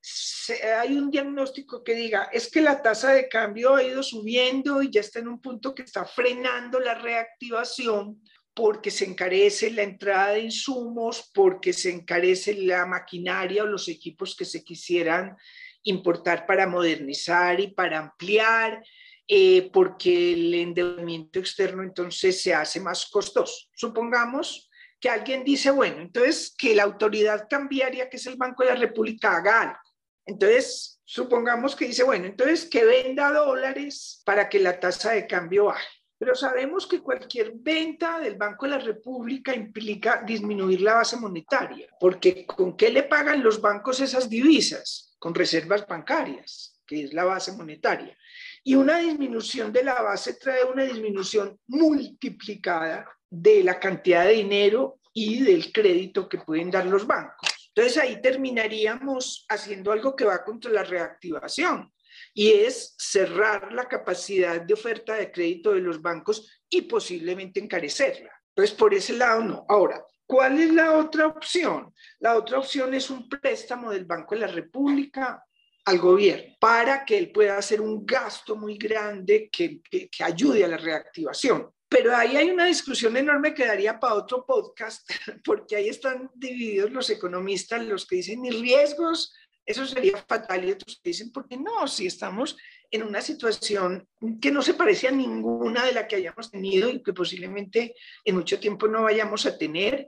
hay 0.80 0.98
un 0.98 1.12
diagnóstico 1.12 1.84
que 1.84 1.94
diga, 1.94 2.30
es 2.34 2.50
que 2.50 2.60
la 2.60 2.82
tasa 2.82 3.14
de 3.14 3.30
cambio 3.30 3.76
ha 3.76 3.84
ido 3.84 4.02
subiendo 4.02 4.82
y 4.82 4.90
ya 4.90 5.02
está 5.02 5.20
en 5.20 5.28
un 5.28 5.40
punto 5.40 5.76
que 5.76 5.84
está 5.84 6.04
frenando 6.04 6.80
la 6.80 6.96
reactivación 6.96 8.20
porque 8.56 8.90
se 8.90 9.06
encarece 9.06 9.70
la 9.70 9.84
entrada 9.84 10.32
de 10.32 10.40
insumos, 10.40 11.30
porque 11.32 11.74
se 11.74 11.92
encarece 11.92 12.56
la 12.56 12.88
maquinaria 12.88 13.62
o 13.62 13.68
los 13.68 13.88
equipos 13.88 14.36
que 14.36 14.46
se 14.46 14.64
quisieran 14.64 15.38
importar 15.84 16.48
para 16.48 16.66
modernizar 16.66 17.60
y 17.60 17.68
para 17.68 18.00
ampliar, 18.00 18.84
eh, 19.28 19.70
porque 19.72 20.34
el 20.34 20.52
endeudamiento 20.56 21.38
externo 21.38 21.84
entonces 21.84 22.42
se 22.42 22.52
hace 22.56 22.80
más 22.80 23.06
costoso. 23.12 23.68
Supongamos 23.76 24.71
que 25.02 25.10
alguien 25.10 25.44
dice, 25.44 25.72
bueno, 25.72 26.00
entonces 26.00 26.54
que 26.56 26.76
la 26.76 26.84
autoridad 26.84 27.48
cambiaria, 27.50 28.08
que 28.08 28.18
es 28.18 28.28
el 28.28 28.36
Banco 28.38 28.64
de 28.64 28.70
la 28.70 28.76
República, 28.76 29.36
haga 29.36 29.62
algo. 29.62 29.80
Entonces, 30.28 31.02
supongamos 31.04 31.76
que 31.76 31.88
dice, 31.88 32.04
bueno, 32.04 32.28
entonces 32.28 32.66
que 32.66 32.86
venda 32.86 33.32
dólares 33.32 34.22
para 34.24 34.48
que 34.48 34.60
la 34.60 34.80
tasa 34.80 35.14
de 35.14 35.26
cambio 35.26 35.66
baje. 35.66 35.88
Pero 36.20 36.36
sabemos 36.36 36.86
que 36.86 37.02
cualquier 37.02 37.54
venta 37.56 38.20
del 38.20 38.36
Banco 38.36 38.68
de 38.68 38.74
la 38.74 38.78
República 38.78 39.56
implica 39.56 40.22
disminuir 40.24 40.82
la 40.82 40.94
base 40.94 41.18
monetaria, 41.18 41.88
porque 42.00 42.46
¿con 42.46 42.78
qué 42.78 42.92
le 42.92 43.02
pagan 43.02 43.42
los 43.42 43.60
bancos 43.60 44.00
esas 44.02 44.30
divisas? 44.30 45.16
Con 45.18 45.34
reservas 45.34 45.88
bancarias, 45.88 46.80
que 46.86 47.06
es 47.06 47.14
la 47.14 47.24
base 47.24 47.54
monetaria. 47.54 48.16
Y 48.64 48.76
una 48.76 49.00
disminución 49.00 49.74
de 49.74 49.84
la 49.84 50.00
base 50.04 50.36
trae 50.36 50.64
una 50.64 50.84
disminución 50.84 51.60
multiplicada 51.66 53.08
de 53.32 53.64
la 53.64 53.80
cantidad 53.80 54.26
de 54.26 54.34
dinero 54.34 55.00
y 55.14 55.42
del 55.44 55.72
crédito 55.72 56.28
que 56.30 56.38
pueden 56.38 56.70
dar 56.70 56.86
los 56.86 57.08
bancos. 57.08 57.72
Entonces 57.74 57.98
ahí 57.98 58.22
terminaríamos 58.22 59.46
haciendo 59.50 59.94
algo 59.94 60.16
que 60.16 60.26
va 60.26 60.44
contra 60.44 60.70
la 60.70 60.84
reactivación 60.84 61.92
y 62.34 62.52
es 62.52 62.94
cerrar 62.98 63.72
la 63.72 63.88
capacidad 63.88 64.60
de 64.60 64.74
oferta 64.74 65.16
de 65.16 65.32
crédito 65.32 65.72
de 65.72 65.80
los 65.80 66.02
bancos 66.02 66.62
y 66.70 66.82
posiblemente 66.82 67.62
encarecerla. 67.62 68.32
Entonces 68.50 68.76
por 68.76 68.94
ese 68.94 69.14
lado 69.14 69.42
no. 69.42 69.66
Ahora, 69.70 70.04
¿cuál 70.26 70.60
es 70.60 70.74
la 70.74 70.98
otra 70.98 71.28
opción? 71.28 71.94
La 72.20 72.36
otra 72.36 72.60
opción 72.60 72.94
es 72.94 73.10
un 73.10 73.30
préstamo 73.30 73.92
del 73.92 74.04
Banco 74.04 74.36
de 74.36 74.42
la 74.42 74.48
República 74.48 75.42
al 75.86 76.00
gobierno 76.00 76.54
para 76.60 77.06
que 77.06 77.18
él 77.18 77.32
pueda 77.32 77.58
hacer 77.58 77.80
un 77.80 78.06
gasto 78.06 78.58
muy 78.58 78.78
grande 78.78 79.50
que, 79.50 79.82
que, 79.82 80.10
que 80.10 80.24
ayude 80.24 80.66
a 80.66 80.68
la 80.68 80.78
reactivación. 80.78 81.72
Pero 81.92 82.16
ahí 82.16 82.38
hay 82.38 82.50
una 82.50 82.68
discusión 82.68 83.18
enorme 83.18 83.54
que 83.54 83.66
daría 83.66 84.00
para 84.00 84.14
otro 84.14 84.46
podcast, 84.46 85.10
porque 85.44 85.76
ahí 85.76 85.90
están 85.90 86.32
divididos 86.34 86.90
los 86.90 87.10
economistas, 87.10 87.86
los 87.86 88.08
que 88.08 88.16
dicen 88.16 88.44
ni 88.44 88.50
riesgos, 88.50 89.34
eso 89.66 89.86
sería 89.86 90.16
fatal, 90.26 90.64
y 90.64 90.72
otros 90.72 91.02
que 91.04 91.10
dicen, 91.10 91.34
¿por 91.34 91.50
qué 91.50 91.58
no? 91.58 91.86
Si 91.90 92.08
estamos 92.08 92.56
en 92.90 93.04
una 93.04 93.20
situación 93.20 94.08
que 94.42 94.52
no 94.52 94.62
se 94.62 94.74
parece 94.74 95.10
a 95.10 95.12
ninguna 95.12 95.86
de 95.86 95.92
la 95.92 96.08
que 96.08 96.16
hayamos 96.16 96.50
tenido 96.50 96.90
y 96.90 97.04
que 97.04 97.12
posiblemente 97.12 97.94
en 98.24 98.36
mucho 98.36 98.58
tiempo 98.58 98.88
no 98.88 99.04
vayamos 99.04 99.46
a 99.46 99.58
tener, 99.58 100.08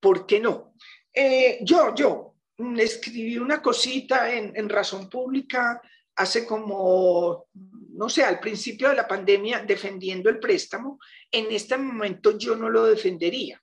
¿por 0.00 0.26
qué 0.26 0.38
no? 0.38 0.74
Eh, 1.14 1.60
yo, 1.62 1.94
yo 1.94 2.34
escribí 2.76 3.38
una 3.38 3.62
cosita 3.62 4.30
en 4.34 4.68
Razón 4.68 5.08
Pública 5.08 5.80
hace 6.16 6.46
como, 6.46 7.46
no 7.94 8.08
sé, 8.08 8.24
al 8.24 8.40
principio 8.40 8.88
de 8.88 8.96
la 8.96 9.08
pandemia 9.08 9.60
defendiendo 9.60 10.28
el 10.30 10.38
préstamo, 10.38 10.98
en 11.30 11.50
este 11.50 11.76
momento 11.76 12.36
yo 12.38 12.56
no 12.56 12.68
lo 12.68 12.84
defendería. 12.84 13.60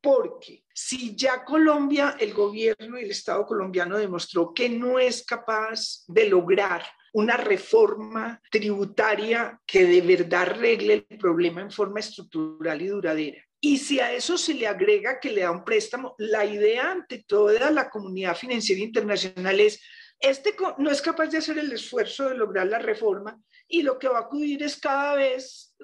Porque 0.00 0.64
si 0.74 1.16
ya 1.16 1.44
Colombia, 1.44 2.16
el 2.20 2.34
gobierno 2.34 2.98
y 2.98 3.04
el 3.04 3.10
Estado 3.10 3.46
colombiano 3.46 3.96
demostró 3.96 4.52
que 4.52 4.68
no 4.68 4.98
es 4.98 5.24
capaz 5.24 6.04
de 6.08 6.28
lograr 6.28 6.84
una 7.14 7.36
reforma 7.36 8.40
tributaria 8.50 9.58
que 9.64 9.86
de 9.86 10.00
verdad 10.00 10.42
arregle 10.42 11.06
el 11.08 11.18
problema 11.18 11.62
en 11.62 11.70
forma 11.70 12.00
estructural 12.00 12.82
y 12.82 12.88
duradera. 12.88 13.42
Y 13.60 13.78
si 13.78 13.98
a 13.98 14.12
eso 14.12 14.36
se 14.36 14.52
le 14.52 14.66
agrega 14.66 15.20
que 15.20 15.30
le 15.30 15.40
da 15.40 15.50
un 15.50 15.64
préstamo, 15.64 16.14
la 16.18 16.44
idea 16.44 16.90
ante 16.90 17.24
toda 17.26 17.70
la 17.70 17.88
comunidad 17.88 18.36
financiera 18.36 18.82
internacional 18.82 19.58
es 19.58 19.80
este 20.24 20.56
no 20.78 20.90
es 20.90 21.02
capaz 21.02 21.26
de 21.26 21.38
hacer 21.38 21.58
el 21.58 21.70
esfuerzo 21.72 22.28
de 22.28 22.36
lograr 22.36 22.66
la 22.66 22.78
reforma 22.78 23.38
y 23.68 23.82
lo 23.82 23.98
que 23.98 24.08
va 24.08 24.18
a 24.18 24.22
acudir 24.22 24.62
es 24.62 24.76
cada 24.78 25.16
vez 25.16 25.74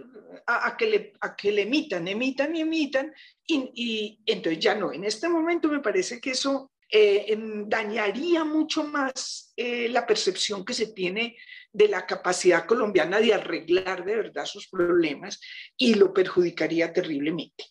a, 0.47 0.77
que, 0.77 0.87
le, 0.87 1.13
a 1.21 1.37
que 1.37 1.53
le 1.53 1.63
emitan, 1.63 2.07
emitan 2.09 2.55
y 2.55 2.61
emitan, 2.61 3.13
y, 3.47 3.71
y, 3.75 4.21
entonces 4.27 4.63
ya 4.63 4.75
no. 4.75 4.93
En 4.93 5.05
este 5.05 5.29
momento 5.29 5.69
me 5.69 5.81
parece 5.81 6.21
que 6.21 6.31
eso 6.31 6.73
eh, 6.93 7.37
dañaría 7.67 8.45
mucho 8.45 8.85
más 8.85 9.53
eh, 9.57 9.89
la 9.89 10.07
percepción 10.07 10.65
que 10.65 10.75
se 10.75 10.89
tiene 10.89 11.37
de 11.73 11.89
la 11.89 12.05
capacidad 12.05 12.67
colombiana 12.67 13.21
de 13.21 13.33
arreglar 13.33 14.05
de 14.05 14.17
verdad 14.17 14.45
sus 14.45 14.69
problemas 14.69 15.41
y 15.77 15.95
lo 15.95 16.13
perjudicaría 16.13 16.93
terriblemente. 16.93 17.65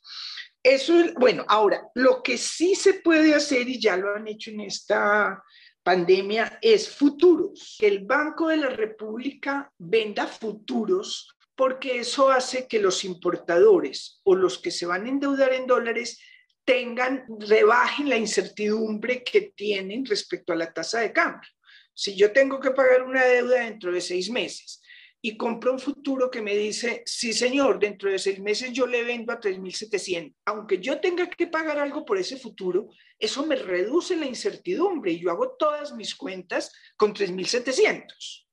Eso, 0.63 0.93
bueno, 1.17 1.45
ahora, 1.47 1.87
lo 1.95 2.21
que 2.21 2.37
sí 2.37 2.75
se 2.75 2.95
puede 2.95 3.33
hacer, 3.33 3.67
y 3.67 3.79
ya 3.79 3.95
lo 3.97 4.15
han 4.15 4.27
hecho 4.27 4.51
en 4.51 4.61
esta 4.61 5.41
pandemia, 5.89 6.59
es 6.61 6.87
futuros. 6.87 7.77
El 7.79 8.05
Banco 8.05 8.49
de 8.49 8.57
la 8.57 8.69
República 8.69 9.73
venda 9.79 10.27
futuros 10.27 11.35
porque 11.55 11.97
eso 11.97 12.29
hace 12.29 12.67
que 12.67 12.79
los 12.79 13.03
importadores 13.03 14.21
o 14.23 14.35
los 14.35 14.59
que 14.59 14.69
se 14.69 14.85
van 14.85 15.07
a 15.07 15.09
endeudar 15.09 15.51
en 15.51 15.65
dólares 15.65 16.21
tengan, 16.63 17.25
rebajen 17.39 18.07
la 18.07 18.17
incertidumbre 18.17 19.23
que 19.23 19.51
tienen 19.55 20.05
respecto 20.05 20.53
a 20.53 20.57
la 20.57 20.71
tasa 20.71 20.99
de 20.99 21.11
cambio. 21.11 21.49
Si 21.95 22.15
yo 22.15 22.31
tengo 22.31 22.59
que 22.59 22.69
pagar 22.69 23.01
una 23.01 23.25
deuda 23.25 23.61
dentro 23.61 23.91
de 23.91 23.99
seis 23.99 24.29
meses 24.29 24.83
y 25.21 25.35
compro 25.35 25.73
un 25.73 25.79
futuro 25.79 26.31
que 26.31 26.41
me 26.41 26.55
dice, 26.55 27.03
sí 27.05 27.33
señor, 27.33 27.79
dentro 27.79 28.09
de 28.09 28.19
seis 28.19 28.39
meses 28.39 28.71
yo 28.71 28.87
le 28.87 29.03
vendo 29.03 29.33
a 29.33 29.39
3.700, 29.39 30.33
aunque 30.45 30.79
yo 30.79 30.99
tenga 30.99 31.29
que 31.29 31.47
pagar 31.47 31.77
algo 31.77 32.05
por 32.05 32.17
ese 32.17 32.37
futuro, 32.37 32.89
eso 33.17 33.45
me 33.45 33.55
reduce 33.55 34.15
la 34.15 34.25
incertidumbre 34.25 35.11
y 35.11 35.19
yo 35.19 35.31
hago 35.31 35.55
todas 35.57 35.93
mis 35.93 36.15
cuentas 36.15 36.71
con 36.95 37.13
3.700 37.13 38.47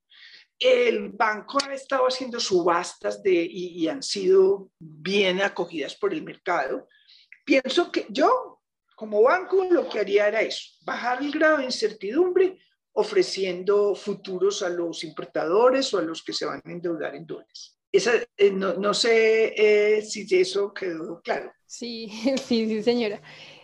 el 0.59 1.09
banco 1.09 1.59
ha 1.63 1.73
estado 1.73 2.07
haciendo 2.07 2.39
subastas 2.39 3.21
de, 3.21 3.31
y, 3.31 3.83
y, 3.83 3.87
han 3.87 4.01
sido 4.01 4.71
bien 4.79 5.41
acogidas 5.41 5.95
por 5.95 6.13
el 6.13 6.23
mercado. 6.23 6.87
Pienso 7.45 7.91
que 7.91 8.07
yo, 8.09 8.61
como 8.95 9.21
banco, 9.21 9.65
lo 9.69 9.87
que 9.87 9.99
haría 9.99 10.27
era 10.27 10.41
eso, 10.41 10.63
bajar 10.81 11.21
el 11.21 11.31
grado 11.31 11.57
de 11.57 11.65
incertidumbre 11.65 12.57
ofreciendo 12.97 13.93
futuros 13.93 14.63
a 14.63 14.69
los 14.69 15.03
importadores 15.03 15.93
o 15.93 15.99
a 15.99 16.01
los 16.01 16.23
que 16.23 16.33
se 16.33 16.45
van 16.45 16.61
a 16.65 16.71
endeudar 16.71 17.15
en 17.15 17.27
dólares. 17.27 17.77
Esa, 17.91 18.13
eh, 18.35 18.51
no, 18.51 18.73
no, 18.73 18.93
sé 18.93 19.53
eh, 19.55 20.01
si 20.01 20.27
eso 20.35 20.73
quedó 20.73 21.21
claro. 21.21 21.51
Sí, 21.67 22.09
sí, 22.47 22.67
sí, 22.67 22.81
señora. 22.81 23.21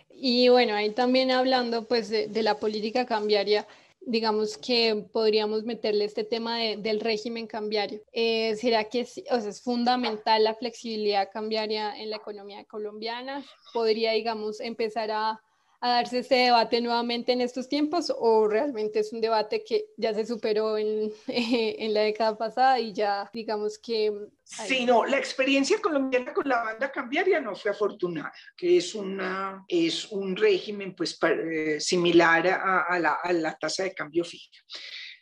Y 0.08 0.48
bueno, 0.50 0.74
ahí 0.74 0.90
también 0.90 1.32
hablando 1.32 1.88
pues 1.88 2.08
de, 2.10 2.28
de 2.28 2.42
la 2.44 2.60
política 2.60 3.06
cambiaria, 3.06 3.66
digamos 4.06 4.56
que 4.56 5.04
podríamos 5.12 5.64
meterle 5.64 6.04
este 6.04 6.22
tema 6.22 6.58
del 6.58 7.00
régimen 7.00 7.48
cambiario. 7.48 8.02
Eh, 8.12 8.54
¿Será 8.54 8.84
que 8.84 9.00
es, 9.00 9.18
es 9.18 9.62
fundamental 9.62 10.44
la 10.44 10.54
flexibilidad 10.54 11.28
cambiaria 11.32 11.98
en 11.98 12.10
la 12.10 12.16
economía 12.16 12.64
colombiana? 12.66 13.44
¿Podría, 13.72 14.12
digamos, 14.12 14.60
empezar 14.60 15.10
a 15.10 15.40
a 15.84 15.96
darse 15.96 16.20
ese 16.20 16.36
debate 16.36 16.80
nuevamente 16.80 17.32
en 17.32 17.42
estos 17.42 17.68
tiempos 17.68 18.10
o 18.16 18.48
realmente 18.48 19.00
es 19.00 19.12
un 19.12 19.20
debate 19.20 19.62
que 19.62 19.84
ya 19.98 20.14
se 20.14 20.24
superó 20.24 20.78
en, 20.78 21.12
en 21.26 21.92
la 21.92 22.00
década 22.00 22.38
pasada 22.38 22.80
y 22.80 22.94
ya 22.94 23.30
digamos 23.34 23.78
que... 23.78 24.10
Sí, 24.44 24.86
no, 24.86 25.04
la 25.04 25.18
experiencia 25.18 25.78
colombiana 25.82 26.32
con 26.32 26.48
la 26.48 26.62
banda 26.64 26.90
cambiaria 26.90 27.38
no 27.38 27.54
fue 27.54 27.70
afortunada, 27.72 28.32
que 28.56 28.78
es, 28.78 28.94
una, 28.94 29.62
es 29.68 30.10
un 30.10 30.34
régimen 30.34 30.94
pues 30.94 31.18
eh, 31.22 31.78
similar 31.78 32.46
a, 32.48 32.84
a, 32.84 32.98
la, 32.98 33.18
a 33.22 33.32
la 33.34 33.54
tasa 33.54 33.82
de 33.82 33.92
cambio 33.92 34.24
fija. 34.24 34.48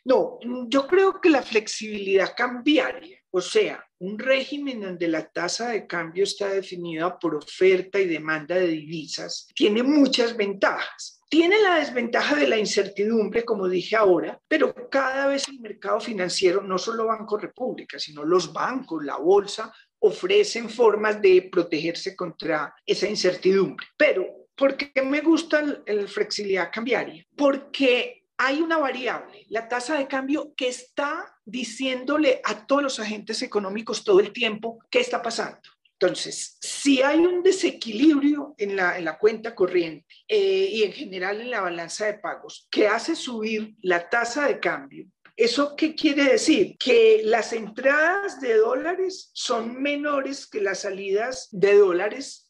No, 0.05 0.39
yo 0.69 0.87
creo 0.87 1.19
que 1.19 1.29
la 1.29 1.41
flexibilidad 1.41 2.33
cambiaria, 2.37 3.19
o 3.35 3.41
sea, 3.41 3.83
un 3.97 4.19
régimen 4.19 4.81
donde 4.81 5.07
la 5.07 5.27
tasa 5.27 5.69
de 5.69 5.87
cambio 5.87 6.23
está 6.23 6.49
definida 6.49 7.17
por 7.17 7.33
oferta 7.33 7.99
y 7.99 8.05
demanda 8.05 8.53
de 8.53 8.67
divisas, 8.67 9.47
tiene 9.55 9.81
muchas 9.81 10.37
ventajas. 10.37 11.19
Tiene 11.29 11.59
la 11.59 11.79
desventaja 11.79 12.35
de 12.35 12.47
la 12.47 12.59
incertidumbre, 12.59 13.43
como 13.43 13.67
dije 13.67 13.95
ahora, 13.95 14.39
pero 14.47 14.75
cada 14.87 15.25
vez 15.25 15.47
el 15.47 15.59
mercado 15.61 15.99
financiero, 15.99 16.61
no 16.61 16.77
solo 16.77 17.07
Banco 17.07 17.35
República, 17.39 17.97
sino 17.97 18.23
los 18.23 18.53
bancos, 18.53 19.03
la 19.03 19.17
bolsa, 19.17 19.73
ofrecen 19.97 20.69
formas 20.69 21.19
de 21.19 21.49
protegerse 21.51 22.15
contra 22.15 22.75
esa 22.85 23.07
incertidumbre. 23.07 23.87
Pero, 23.97 24.27
¿por 24.55 24.77
qué 24.77 25.01
me 25.01 25.21
gusta 25.21 25.63
la 25.63 26.07
flexibilidad 26.07 26.69
cambiaria? 26.71 27.25
Porque 27.35 28.22
hay 28.37 28.61
una 28.61 28.77
variable, 28.77 29.45
la 29.49 29.67
tasa 29.67 29.97
de 29.97 30.07
cambio, 30.07 30.53
que 30.55 30.67
está 30.67 31.35
diciéndole 31.45 32.41
a 32.43 32.65
todos 32.65 32.83
los 32.83 32.99
agentes 32.99 33.41
económicos 33.41 34.03
todo 34.03 34.19
el 34.19 34.33
tiempo 34.33 34.79
qué 34.89 34.99
está 34.99 35.21
pasando. 35.21 35.59
Entonces, 35.99 36.57
si 36.59 37.01
hay 37.01 37.19
un 37.19 37.43
desequilibrio 37.43 38.55
en 38.57 38.75
la, 38.75 39.17
cuenta 39.17 39.55
corriente 39.55 40.05
eh, 40.27 40.69
y 40.71 40.83
en 40.83 40.91
general 40.91 41.39
en 41.39 41.51
la 41.51 41.61
balanza 41.61 42.07
de 42.07 42.15
pagos 42.15 42.67
que 42.69 42.87
hace 42.87 43.15
subir 43.15 43.75
la 43.81 44.09
tasa 44.09 44.47
de 44.47 44.59
cambio, 44.59 45.07
¿Eso 45.35 45.75
qué 45.75 45.95
quiere 45.95 46.25
decir? 46.25 46.77
Que 46.77 47.21
las 47.23 47.53
entradas 47.53 48.39
de 48.39 48.55
dólares 48.55 49.31
son 49.33 49.81
menores 49.81 50.45
que 50.45 50.61
las 50.61 50.81
salidas 50.81 51.47
de 51.51 51.75
dólares 51.75 52.42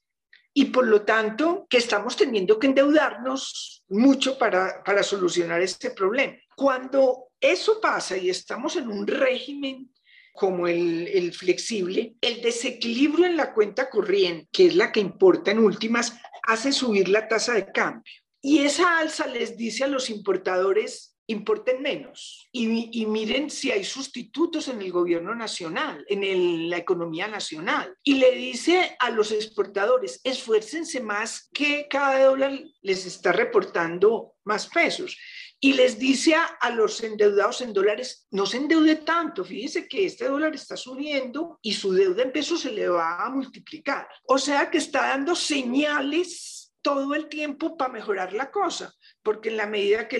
y 0.53 0.65
por 0.65 0.87
lo 0.87 1.01
tanto 1.01 1.65
que 1.69 1.77
estamos 1.77 2.15
teniendo 2.15 2.59
que 2.59 2.67
endeudarnos 2.67 3.83
mucho 3.89 4.37
para, 4.37 4.83
para 4.83 5.03
solucionar 5.03 5.61
este 5.61 5.91
problema. 5.91 6.35
Cuando 6.55 7.29
eso 7.39 7.81
pasa 7.81 8.15
y 8.17 8.29
estamos 8.29 8.75
en 8.75 8.87
un 8.87 9.07
régimen 9.07 9.91
como 10.33 10.67
el, 10.67 11.07
el, 11.07 11.33
flexible, 11.33 12.15
el 12.21 12.41
desequilibrio 12.41 13.25
en 13.25 13.37
la 13.37 13.53
cuenta 13.53 13.89
corriente, 13.89 14.47
que 14.51 14.67
es 14.67 14.75
la 14.75 14.91
que 14.91 14.99
importa 14.99 15.51
en 15.51 15.59
últimas, 15.59 16.15
hace 16.43 16.71
subir 16.71 17.09
la 17.09 17.27
tasa 17.27 17.53
de 17.53 17.71
cambio. 17.71 18.11
Y 18.41 18.59
esa 18.59 18.97
alza 18.97 19.27
les 19.27 19.55
dice 19.57 19.83
a 19.83 19.87
los 19.87 20.09
importadores, 20.09 21.12
importen 21.33 21.81
menos. 21.81 22.47
Y, 22.51 23.05
miren 23.05 23.49
si 23.49 23.71
hay 23.71 23.83
sustitutos 23.83 24.67
en 24.67 24.81
el 24.81 24.91
gobierno 24.91 25.35
nacional, 25.35 26.05
en 26.07 26.69
la 26.69 26.77
economía 26.77 27.27
nacional. 27.27 27.95
Y 28.03 28.15
le 28.15 28.31
dice 28.31 28.95
a 28.99 29.09
los 29.09 29.31
exportadores, 29.31 30.21
esfuércense 30.23 31.01
más 31.01 31.49
que 31.53 31.87
cada 31.89 32.23
dólar 32.25 32.59
les 32.81 33.05
está 33.05 33.31
reportando 33.31 34.35
más 34.45 34.67
pesos. 34.67 35.17
Y 35.59 35.73
les 35.73 35.97
dice 35.97 36.35
a, 36.35 36.69
los 36.71 37.01
endeudados 37.03 37.61
en 37.61 37.73
dólares, 37.73 38.27
no 38.31 38.45
se 38.45 38.57
endeude 38.57 38.97
tanto, 38.97 39.45
fíjese 39.45 39.87
que 39.87 40.05
este 40.05 40.25
dólar 40.25 40.53
está 40.53 40.75
subiendo 40.75 41.57
y 41.61 41.71
su 41.71 41.93
deuda 41.93 42.23
en 42.23 42.33
pesos 42.33 42.61
se 42.61 42.71
le 42.71 42.89
va 42.89 43.23
a 43.23 43.29
multiplicar. 43.29 44.07
O 44.27 44.37
sea 44.37 44.69
que 44.69 44.79
está 44.79 45.07
dando 45.07 45.35
señales 45.35 46.73
todo 46.81 47.15
el 47.15 47.29
tiempo 47.29 47.77
para 47.77 47.93
mejorar 47.93 48.33
la 48.33 48.51
cosa 48.51 48.93
porque 49.23 49.49
en 49.49 49.57
la 49.57 49.67
medida 49.67 50.07
que 50.07 50.19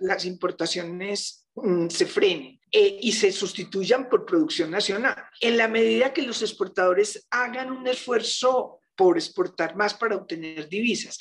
las 0.00 0.24
importaciones 0.24 1.46
mm, 1.54 1.88
se 1.88 2.06
frenen 2.06 2.58
eh, 2.72 2.98
y 3.00 3.12
se 3.12 3.30
sustituyan 3.30 4.08
por 4.08 4.24
producción 4.24 4.70
nacional, 4.70 5.16
en 5.40 5.56
la 5.56 5.68
medida 5.68 6.12
que 6.12 6.22
los 6.22 6.42
exportadores 6.42 7.26
hagan 7.30 7.70
un 7.70 7.86
esfuerzo 7.86 8.80
por 8.96 9.16
exportar 9.16 9.76
más 9.76 9.94
para 9.94 10.16
obtener 10.16 10.68
divisas, 10.68 11.18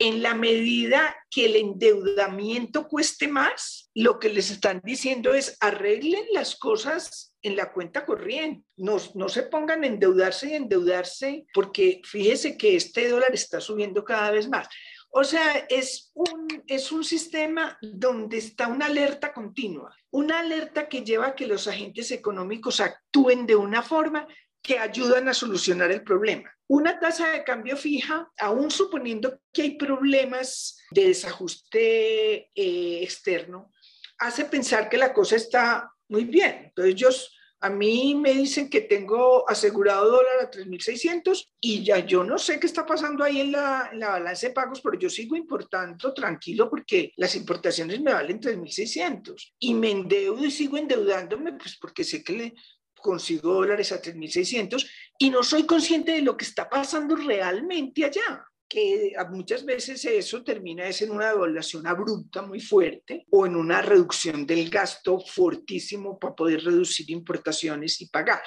en 0.00 0.22
la 0.22 0.34
medida 0.34 1.14
que 1.30 1.44
el 1.44 1.56
endeudamiento 1.56 2.88
cueste 2.88 3.28
más, 3.28 3.90
lo 3.94 4.18
que 4.18 4.30
les 4.30 4.50
están 4.50 4.80
diciendo 4.82 5.34
es 5.34 5.58
arreglen 5.60 6.24
las 6.32 6.56
cosas 6.56 7.34
en 7.42 7.54
la 7.54 7.70
cuenta 7.70 8.06
corriente, 8.06 8.64
no, 8.76 8.96
no 9.14 9.28
se 9.28 9.42
pongan 9.42 9.84
a 9.84 9.86
endeudarse 9.86 10.48
y 10.48 10.54
endeudarse, 10.54 11.44
porque 11.52 12.00
fíjese 12.04 12.56
que 12.56 12.76
este 12.76 13.10
dólar 13.10 13.34
está 13.34 13.60
subiendo 13.60 14.02
cada 14.02 14.30
vez 14.30 14.48
más. 14.48 14.68
O 15.12 15.24
sea, 15.24 15.66
es 15.68 16.12
un, 16.14 16.62
es 16.66 16.92
un 16.92 17.02
sistema 17.02 17.76
donde 17.82 18.38
está 18.38 18.68
una 18.68 18.86
alerta 18.86 19.32
continua, 19.32 19.94
una 20.10 20.38
alerta 20.38 20.88
que 20.88 21.02
lleva 21.02 21.28
a 21.28 21.34
que 21.34 21.48
los 21.48 21.66
agentes 21.66 22.12
económicos 22.12 22.80
actúen 22.80 23.44
de 23.46 23.56
una 23.56 23.82
forma 23.82 24.26
que 24.62 24.78
ayudan 24.78 25.28
a 25.28 25.34
solucionar 25.34 25.90
el 25.90 26.04
problema. 26.04 26.50
Una 26.68 27.00
tasa 27.00 27.30
de 27.30 27.42
cambio 27.42 27.76
fija, 27.76 28.30
aún 28.38 28.70
suponiendo 28.70 29.40
que 29.52 29.62
hay 29.62 29.76
problemas 29.76 30.78
de 30.92 31.08
desajuste 31.08 32.50
eh, 32.54 33.02
externo, 33.02 33.72
hace 34.18 34.44
pensar 34.44 34.88
que 34.88 34.98
la 34.98 35.12
cosa 35.12 35.36
está 35.36 35.90
muy 36.08 36.24
bien. 36.24 36.66
Entonces, 36.66 36.94
ellos 36.94 37.36
a 37.62 37.68
mí 37.68 38.14
me 38.14 38.32
dicen 38.32 38.70
que 38.70 38.80
tengo 38.80 39.48
asegurado 39.48 40.10
dólar 40.10 40.40
a 40.40 40.50
3.600 40.50 41.48
y 41.60 41.84
ya 41.84 41.98
yo 41.98 42.24
no 42.24 42.38
sé 42.38 42.58
qué 42.58 42.66
está 42.66 42.86
pasando 42.86 43.22
ahí 43.22 43.40
en 43.40 43.52
la, 43.52 43.90
la 43.94 44.10
balanza 44.10 44.48
de 44.48 44.54
pagos, 44.54 44.80
pero 44.80 44.98
yo 44.98 45.10
sigo 45.10 45.36
importando 45.36 46.14
tranquilo 46.14 46.70
porque 46.70 47.12
las 47.16 47.34
importaciones 47.36 48.00
me 48.00 48.14
valen 48.14 48.40
3.600 48.40 49.54
y 49.58 49.74
me 49.74 49.90
endeudo 49.90 50.44
y 50.44 50.50
sigo 50.50 50.78
endeudándome 50.78 51.52
pues 51.52 51.76
porque 51.78 52.02
sé 52.02 52.24
que 52.24 52.32
le 52.32 52.54
consigo 52.96 53.54
dólares 53.54 53.92
a 53.92 54.00
3.600 54.00 54.88
y 55.18 55.30
no 55.30 55.42
soy 55.42 55.64
consciente 55.64 56.12
de 56.12 56.22
lo 56.22 56.36
que 56.36 56.44
está 56.44 56.68
pasando 56.68 57.14
realmente 57.16 58.04
allá 58.04 58.49
que 58.70 59.14
muchas 59.30 59.64
veces 59.64 60.04
eso 60.04 60.44
termina 60.44 60.86
es 60.86 61.02
en 61.02 61.10
una 61.10 61.30
devaluación 61.30 61.88
abrupta 61.88 62.40
muy 62.40 62.60
fuerte 62.60 63.26
o 63.30 63.44
en 63.44 63.56
una 63.56 63.82
reducción 63.82 64.46
del 64.46 64.70
gasto 64.70 65.18
fortísimo 65.18 66.16
para 66.20 66.36
poder 66.36 66.62
reducir 66.62 67.10
importaciones 67.10 68.00
y 68.00 68.06
pagar. 68.06 68.42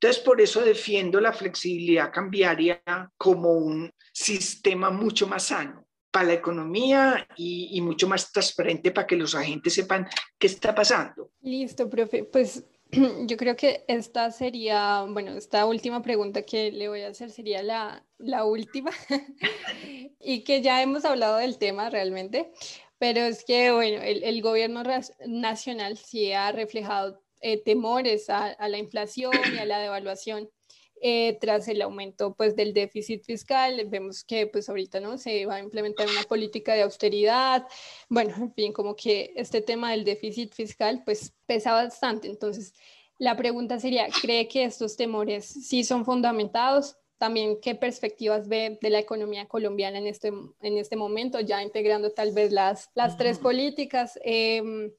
Entonces, 0.00 0.22
por 0.22 0.40
eso 0.40 0.62
defiendo 0.62 1.20
la 1.20 1.34
flexibilidad 1.34 2.10
cambiaria 2.10 2.82
como 3.18 3.52
un 3.52 3.92
sistema 4.10 4.90
mucho 4.90 5.26
más 5.28 5.44
sano. 5.44 5.84
para 6.10 6.28
la 6.28 6.32
economía 6.32 7.28
y, 7.36 7.68
y, 7.76 7.82
mucho 7.82 8.08
más 8.08 8.32
transparente 8.32 8.90
para 8.92 9.06
que 9.06 9.14
los 9.14 9.34
agentes 9.34 9.74
sepan 9.74 10.08
qué 10.38 10.46
está 10.46 10.74
pasando. 10.74 11.32
Listo, 11.42 11.86
profe. 11.90 12.24
Pues 12.24 12.64
yo 13.26 13.36
creo 13.36 13.56
que 13.56 13.84
esta 13.88 14.30
sería, 14.30 15.04
bueno, 15.08 15.32
esta 15.32 15.66
última 15.66 16.02
pregunta 16.02 16.42
que 16.42 16.72
le 16.72 16.88
voy 16.88 17.02
a 17.02 17.08
hacer 17.08 17.30
sería 17.30 17.62
la, 17.62 18.04
la 18.18 18.44
última. 18.44 18.90
Y 20.20 20.42
que 20.42 20.62
ya 20.62 20.82
hemos 20.82 21.04
hablado 21.04 21.36
del 21.36 21.58
tema 21.58 21.90
realmente, 21.90 22.50
pero 22.98 23.20
es 23.20 23.44
que, 23.44 23.70
bueno, 23.70 24.02
el, 24.02 24.24
el 24.24 24.42
gobierno 24.42 24.82
nacional 25.26 25.96
sí 25.96 26.32
ha 26.32 26.50
reflejado 26.50 27.22
eh, 27.40 27.62
temores 27.62 28.28
a, 28.28 28.46
a, 28.46 28.68
la 28.68 28.78
inflación 28.78 29.32
y 29.54 29.58
a 29.58 29.64
la 29.64 29.78
devaluación 29.78 30.50
eh, 31.00 31.38
tras 31.40 31.68
el 31.68 31.82
aumento 31.82 32.34
pues, 32.34 32.56
del 32.56 32.72
déficit 32.72 33.24
fiscal. 33.24 33.86
Vemos 33.86 34.24
que 34.24 34.46
pues, 34.46 34.68
ahorita 34.68 35.00
¿no? 35.00 35.18
se 35.18 35.46
va 35.46 35.56
a 35.56 35.60
implementar 35.60 36.08
una 36.08 36.22
política 36.22 36.74
de 36.74 36.82
austeridad. 36.82 37.66
Bueno, 38.08 38.34
en 38.36 38.52
fin, 38.52 38.72
como 38.72 38.96
que 38.96 39.32
este 39.36 39.60
tema 39.60 39.90
del 39.90 40.04
déficit 40.04 40.52
fiscal 40.54 41.02
pues, 41.04 41.34
pesa 41.46 41.72
bastante. 41.72 42.28
Entonces, 42.28 42.74
la 43.18 43.36
pregunta 43.36 43.80
sería, 43.80 44.08
¿cree 44.22 44.46
que 44.48 44.64
estos 44.64 44.96
temores 44.96 45.44
sí 45.44 45.82
son 45.84 46.04
fundamentados? 46.04 46.96
También, 47.18 47.58
¿qué 47.60 47.74
perspectivas 47.74 48.46
ve 48.46 48.78
de 48.80 48.90
la 48.90 49.00
economía 49.00 49.46
colombiana 49.46 49.98
en 49.98 50.06
este, 50.06 50.28
en 50.28 50.78
este 50.78 50.94
momento, 50.94 51.40
ya 51.40 51.62
integrando 51.62 52.12
tal 52.12 52.32
vez 52.32 52.52
las, 52.52 52.90
las 52.94 53.16
tres 53.16 53.38
políticas, 53.38 54.18
eh, 54.24 54.92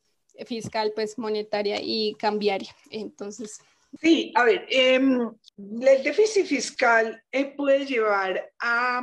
fiscal, 0.45 0.91
pues 0.93 1.17
monetaria 1.17 1.79
y 1.81 2.15
cambiaria? 2.15 2.75
Entonces, 2.91 3.61
Sí, 3.97 4.31
a 4.35 4.43
ver, 4.43 4.67
em, 4.69 5.19
el 5.57 6.03
déficit 6.03 6.45
fiscal 6.45 7.23
eh, 7.31 7.55
puede 7.55 7.85
llevar 7.85 8.51
a, 8.59 9.01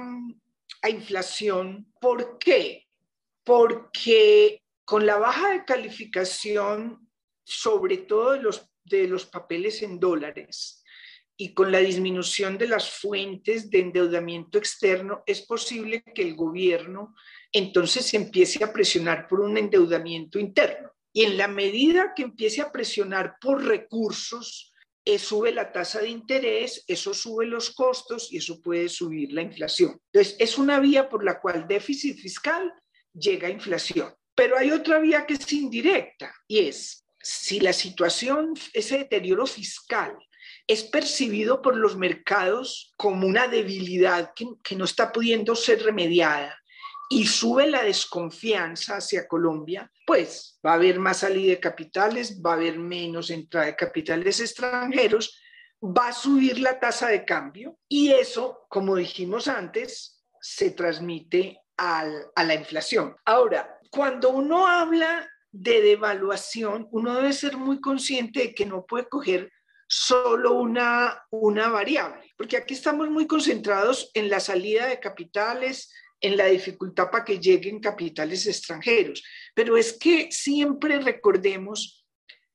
a, 0.82 0.90
inflación. 0.90 1.92
¿Por 2.00 2.38
qué? 2.38 2.86
Porque 3.44 4.62
con 4.84 5.04
la 5.04 5.18
baja 5.18 5.50
de 5.50 5.64
calificación, 5.64 7.08
sobre 7.44 7.98
todo 7.98 8.32
de 8.32 8.42
los, 8.42 8.70
de 8.84 9.08
los 9.08 9.26
papeles 9.26 9.82
en 9.82 9.98
dólares, 9.98 10.84
y 11.36 11.52
con 11.52 11.70
la 11.70 11.80
disminución 11.80 12.56
de 12.56 12.68
las 12.68 12.88
fuentes 12.88 13.68
de 13.68 13.80
endeudamiento 13.80 14.56
externo, 14.56 15.22
es 15.26 15.42
posible 15.42 16.02
que 16.14 16.22
el 16.22 16.34
gobierno 16.34 17.14
entonces 17.52 18.14
empiece 18.14 18.64
a 18.64 18.72
presionar 18.72 19.28
por 19.28 19.40
un 19.40 19.58
endeudamiento 19.58 20.38
interno. 20.38 20.92
Y 21.12 21.24
en 21.24 21.36
la 21.36 21.48
medida 21.48 22.12
que 22.14 22.22
empiece 22.22 22.62
a 22.62 22.72
presionar 22.72 23.36
por 23.40 23.64
recursos, 23.64 24.72
eh, 25.08 25.20
sube 25.20 25.52
la 25.52 25.70
tasa 25.70 26.00
de 26.00 26.08
interés, 26.08 26.84
eso 26.88 27.14
sube 27.14 27.46
los 27.46 27.70
costos 27.70 28.32
y 28.32 28.38
eso 28.38 28.60
puede 28.60 28.88
subir 28.88 29.32
la 29.32 29.42
inflación. 29.42 30.00
Entonces, 30.12 30.34
es 30.40 30.58
una 30.58 30.80
vía 30.80 31.08
por 31.08 31.24
la 31.24 31.40
cual 31.40 31.68
déficit 31.68 32.18
fiscal 32.18 32.72
llega 33.14 33.46
a 33.46 33.52
inflación. 33.52 34.12
Pero 34.34 34.58
hay 34.58 34.72
otra 34.72 34.98
vía 34.98 35.24
que 35.24 35.34
es 35.34 35.52
indirecta 35.52 36.34
y 36.48 36.58
es 36.66 37.06
si 37.22 37.60
la 37.60 37.72
situación, 37.72 38.54
ese 38.72 38.98
deterioro 38.98 39.46
fiscal, 39.46 40.16
es 40.66 40.82
percibido 40.82 41.62
por 41.62 41.76
los 41.76 41.96
mercados 41.96 42.92
como 42.96 43.28
una 43.28 43.46
debilidad 43.46 44.32
que, 44.34 44.46
que 44.64 44.74
no 44.74 44.84
está 44.84 45.12
pudiendo 45.12 45.54
ser 45.54 45.84
remediada 45.84 46.60
y 47.08 47.26
sube 47.26 47.68
la 47.68 47.82
desconfianza 47.82 48.96
hacia 48.96 49.28
Colombia, 49.28 49.90
pues 50.06 50.58
va 50.64 50.72
a 50.72 50.74
haber 50.74 50.98
más 50.98 51.18
salida 51.18 51.50
de 51.50 51.60
capitales, 51.60 52.40
va 52.44 52.52
a 52.52 52.54
haber 52.54 52.78
menos 52.78 53.30
entrada 53.30 53.66
de 53.66 53.76
capitales 53.76 54.40
extranjeros, 54.40 55.40
va 55.82 56.08
a 56.08 56.12
subir 56.12 56.58
la 56.58 56.80
tasa 56.80 57.08
de 57.08 57.24
cambio 57.24 57.78
y 57.88 58.10
eso, 58.12 58.66
como 58.68 58.96
dijimos 58.96 59.46
antes, 59.48 60.24
se 60.40 60.70
transmite 60.70 61.60
al, 61.76 62.26
a 62.34 62.44
la 62.44 62.54
inflación. 62.54 63.16
Ahora, 63.24 63.78
cuando 63.90 64.30
uno 64.30 64.66
habla 64.66 65.28
de 65.52 65.80
devaluación, 65.80 66.88
uno 66.90 67.14
debe 67.14 67.32
ser 67.32 67.56
muy 67.56 67.80
consciente 67.80 68.40
de 68.40 68.54
que 68.54 68.66
no 68.66 68.84
puede 68.84 69.08
coger 69.08 69.50
solo 69.88 70.54
una, 70.54 71.24
una 71.30 71.68
variable, 71.68 72.32
porque 72.36 72.56
aquí 72.56 72.74
estamos 72.74 73.08
muy 73.08 73.26
concentrados 73.26 74.10
en 74.14 74.28
la 74.28 74.40
salida 74.40 74.86
de 74.86 74.98
capitales, 74.98 75.92
en 76.20 76.36
la 76.36 76.46
dificultad 76.46 77.10
para 77.10 77.24
que 77.24 77.38
lleguen 77.38 77.80
capitales 77.80 78.46
extranjeros. 78.46 79.22
Pero 79.54 79.76
es 79.76 79.92
que 79.92 80.30
siempre 80.30 80.98
recordemos 81.00 82.06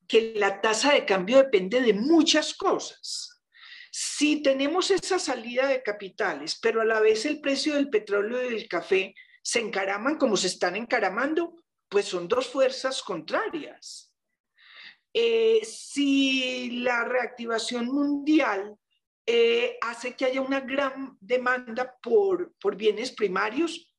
que 0.08 0.34
la 0.36 0.60
tasa 0.60 0.92
de 0.92 1.06
cambio 1.06 1.38
depende 1.38 1.80
de 1.80 1.94
muchas 1.94 2.54
cosas. 2.54 3.42
Si 3.90 4.42
tenemos 4.42 4.90
esa 4.90 5.18
salida 5.18 5.66
de 5.68 5.82
capitales, 5.82 6.58
pero 6.60 6.80
a 6.80 6.84
la 6.84 7.00
vez 7.00 7.26
el 7.26 7.40
precio 7.40 7.74
del 7.74 7.90
petróleo 7.90 8.44
y 8.44 8.54
del 8.54 8.68
café 8.68 9.14
se 9.42 9.60
encaraman 9.60 10.16
como 10.16 10.36
se 10.36 10.46
están 10.46 10.76
encaramando, 10.76 11.56
pues 11.88 12.06
son 12.06 12.26
dos 12.26 12.48
fuerzas 12.48 13.02
contrarias. 13.02 14.12
Eh, 15.12 15.60
si 15.64 16.70
la 16.82 17.04
reactivación 17.04 17.86
mundial 17.86 18.78
eh, 19.34 19.78
hace 19.80 20.14
que 20.14 20.26
haya 20.26 20.42
una 20.42 20.60
gran 20.60 21.16
demanda 21.18 21.96
por, 22.02 22.52
por 22.60 22.76
bienes 22.76 23.12
primarios 23.12 23.90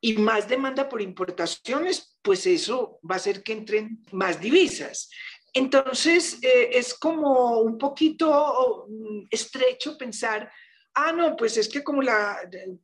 y 0.00 0.14
más 0.14 0.48
demanda 0.48 0.88
por 0.88 1.02
importaciones, 1.02 2.18
pues 2.22 2.46
eso 2.46 2.98
va 3.02 3.16
a 3.16 3.18
hacer 3.18 3.42
que 3.42 3.52
entren 3.52 4.02
más 4.12 4.40
divisas. 4.40 5.10
Entonces, 5.52 6.38
eh, 6.42 6.70
es 6.72 6.94
como 6.94 7.60
un 7.60 7.76
poquito 7.76 8.86
mm, 8.88 9.26
estrecho 9.30 9.98
pensar, 9.98 10.50
ah, 10.94 11.12
no, 11.12 11.36
pues 11.36 11.58
es 11.58 11.68
que 11.68 11.84
como 11.84 12.00
la, 12.00 12.38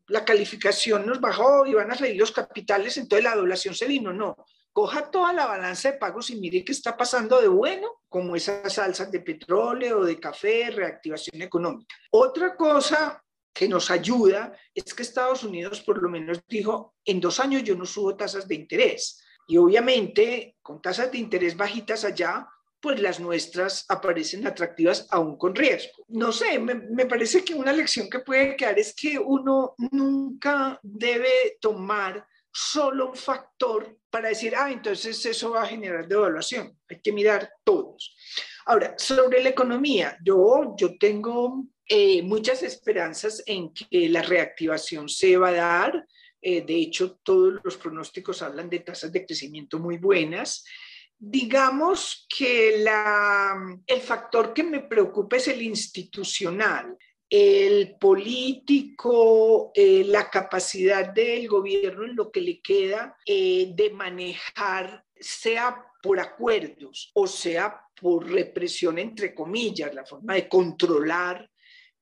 la 0.09 0.27
calificación 0.27 1.07
nos 1.07 1.23
bajó 1.23 1.65
y 1.65 1.73
van 1.73 1.91
a 1.91 1.97
salir 1.97 2.19
los 2.19 2.33
capitales, 2.33 2.99
entonces 2.99 3.25
la 3.25 3.35
doblación 3.35 3.75
se 3.75 3.87
vino. 3.87 4.13
No, 4.13 4.37
coja 4.75 5.09
toda 5.09 5.33
la 5.33 5.47
balanza 5.47 5.93
de 5.93 5.99
pagos 5.99 6.31
y 6.31 6.37
mire 6.37 6.65
qué 6.65 6.73
está 6.73 6.97
pasando 6.97 7.41
de 7.41 7.47
bueno, 7.47 7.89
como 8.09 8.35
esas 8.35 8.73
salsas 8.73 9.11
de 9.11 9.21
petróleo, 9.21 10.05
de 10.05 10.19
café, 10.19 10.69
reactivación 10.73 11.41
económica. 11.43 11.95
Otra 12.11 12.57
cosa 12.57 13.23
que 13.53 13.69
nos 13.69 13.89
ayuda 13.93 14.53
es 14.75 14.93
que 14.93 15.05
Estados 15.05 15.45
Unidos 15.45 15.81
por 15.81 16.03
lo 16.03 16.09
menos 16.09 16.41
dijo, 16.49 16.97
en 17.05 17.21
dos 17.21 17.39
años 17.39 17.63
yo 17.63 17.77
no 17.77 17.87
subo 17.87 18.17
tasas 18.17 18.49
de 18.49 18.57
interés. 18.57 19.23
Y 19.47 19.59
obviamente 19.59 20.57
con 20.61 20.83
tasas 20.83 21.13
de 21.13 21.19
interés 21.19 21.57
bajitas 21.57 22.05
allá, 22.05 22.49
pues 22.81 23.01
las 23.01 23.21
nuestras 23.21 23.85
aparecen 23.89 24.45
atractivas 24.45 25.07
aún 25.11 25.39
con 25.39 25.55
riesgo. 25.55 26.05
No 26.09 26.33
sé, 26.33 26.59
me, 26.59 26.75
me, 26.75 27.07
parece 27.07 27.45
que 27.45 27.55
una 27.55 27.73
lección 27.73 28.11
que 28.11 28.19
puede 28.19 28.57
quedar 28.57 28.77
es 28.77 28.93
que 28.93 29.21
uno 29.21 29.77
nunca 29.93 30.81
debe 30.83 31.59
tomar 31.61 32.27
solo 32.55 33.11
un 33.11 33.17
factor 33.17 33.99
para 34.09 34.29
decir, 34.29 34.55
ah, 34.57 34.71
entonces 34.71 35.27
eso 35.27 35.51
va 35.51 35.65
a 35.65 35.67
generar 35.67 36.07
devaluación. 36.07 36.79
Hay 36.89 37.01
que 37.01 37.13
mirar 37.13 37.51
todos. 37.65 38.15
Ahora, 38.67 38.95
sobre 38.97 39.43
la 39.43 39.49
economía, 39.49 40.17
yo, 40.25 40.75
yo 40.79 40.97
tengo 40.97 41.65
eh, 41.89 42.23
muchas 42.23 42.63
esperanzas 42.63 43.43
en 43.45 43.75
que 43.75 44.09
la 44.09 44.23
reactivación 44.23 45.09
se 45.09 45.37
va 45.37 45.49
a 45.49 45.53
dar. 45.53 46.07
Eh, 46.41 46.63
de 46.63 46.77
hecho, 46.77 47.19
todos 47.25 47.61
los 47.65 47.77
pronósticos 47.77 48.41
hablan 48.41 48.71
de 48.71 48.81
tasas 48.81 49.11
de 49.11 49.27
crecimiento 49.27 49.81
muy 49.81 49.99
buenas. 49.99 50.65
Digamos 51.19 52.27
que 52.29 52.79
la, 52.79 53.57
el 53.85 54.01
factor 54.01 54.55
que 54.55 54.63
me 54.63 54.81
preocupa 54.81 55.37
es 55.37 55.49
el 55.49 55.61
institucional 55.61 56.97
el 57.29 57.97
político, 57.99 59.73
eh, 59.75 60.05
la 60.05 60.31
capacidad 60.31 61.13
del 61.13 61.49
gobierno 61.49 62.05
en 62.05 62.17
lo 62.17 62.31
que 62.31 62.41
le 62.41 62.61
queda 62.61 63.17
eh, 63.27 63.73
de 63.75 63.91
manejar, 63.91 65.05
sea 65.19 65.85
por 66.03 66.21
acuerdos 66.21 67.11
o 67.15 67.27
sea 67.27 67.81
por 67.99 68.31
represión, 68.31 68.99
entre 68.99 69.35
comillas, 69.35 69.95
la 69.95 70.05
forma 70.05 70.35
de 70.35 70.49
controlar 70.49 71.49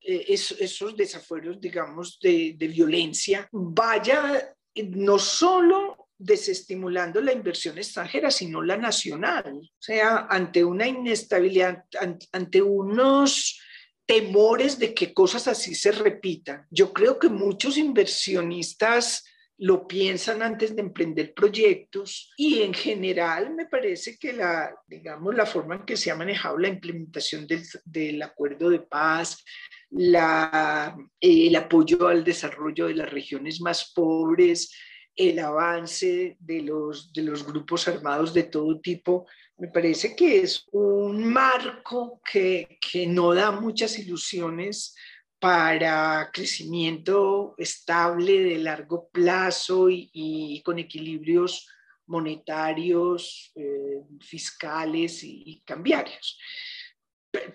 eh, 0.01 0.25
esos, 0.29 0.97
desafueros, 0.97 1.61
digamos, 1.61 2.19
de, 2.21 2.55
de 2.59 2.69
violencia, 2.69 3.49
vaya 3.53 4.55
no 4.75 5.19
solo 5.19 6.09
desestimulando 6.19 7.21
la 7.21 7.33
inversión 7.33 7.79
extranjera, 7.79 8.31
sino 8.31 8.63
la 8.63 8.77
nacional. 8.77 9.59
O 9.63 9.83
sea, 9.83 10.27
ante 10.31 10.65
una 10.65 10.87
inestabilidad, 10.87 11.85
ante 12.33 12.63
unos 12.63 13.61
temores 14.07 14.79
de 14.79 14.95
que 14.95 15.15
cosas 15.15 15.49
así 15.49 15.75
se 15.75 15.93
repitan. 15.93 16.67
Yo 16.71 16.93
creo 16.93 17.19
que 17.19 17.29
muchos 17.29 17.77
inversionistas 17.77 19.25
lo 19.59 19.87
piensan 19.87 20.43
antes 20.43 20.75
de 20.75 20.83
emprender 20.83 21.35
proyectos 21.35 22.33
y 22.37 22.63
en 22.63 22.75
general 22.75 23.55
me 23.55 23.67
parece 23.67 24.19
que 24.19 24.33
la, 24.33 24.75
digamos, 24.89 25.35
la 25.37 25.47
forma 25.47 25.77
en 25.77 25.85
que 25.85 25.97
se 25.97 26.11
ha 26.11 26.17
manejado 26.17 26.59
la 26.59 26.69
implementación 26.69 27.47
del, 27.47 27.63
del 27.85 28.21
acuerdo 28.23 28.71
de 28.71 28.81
paz, 28.81 29.45
la, 29.91 30.97
el 31.21 31.55
apoyo 31.55 32.09
al 32.09 32.25
desarrollo 32.25 32.89
de 32.89 32.95
las 32.95 33.11
regiones 33.11 33.61
más 33.61 33.93
pobres, 33.95 34.75
el 35.15 35.39
avance 35.39 36.37
de 36.41 36.63
los, 36.63 37.13
de 37.13 37.23
los 37.23 37.47
grupos 37.47 37.87
armados 37.87 38.33
de 38.33 38.45
todo 38.45 38.81
tipo, 38.81 39.27
me 39.59 39.69
parece 39.69 40.17
que 40.17 40.41
es 40.43 40.67
un 40.73 41.25
marco 41.33 42.21
que, 42.25 42.79
que 42.81 43.07
no 43.07 43.35
da 43.35 43.51
muchas 43.51 43.99
ilusiones 43.99 44.95
para 45.43 46.31
crecimiento 46.33 47.57
estable 47.59 48.45
de 48.45 48.59
largo 48.59 49.09
plazo 49.09 49.89
y, 49.91 50.63
con 50.65 50.79
equilibrios 50.79 51.69
monetarios, 52.07 53.51
eh, 53.57 54.03
fiscales 54.21 55.25
y, 55.25 55.61
cambiarios. 55.67 56.39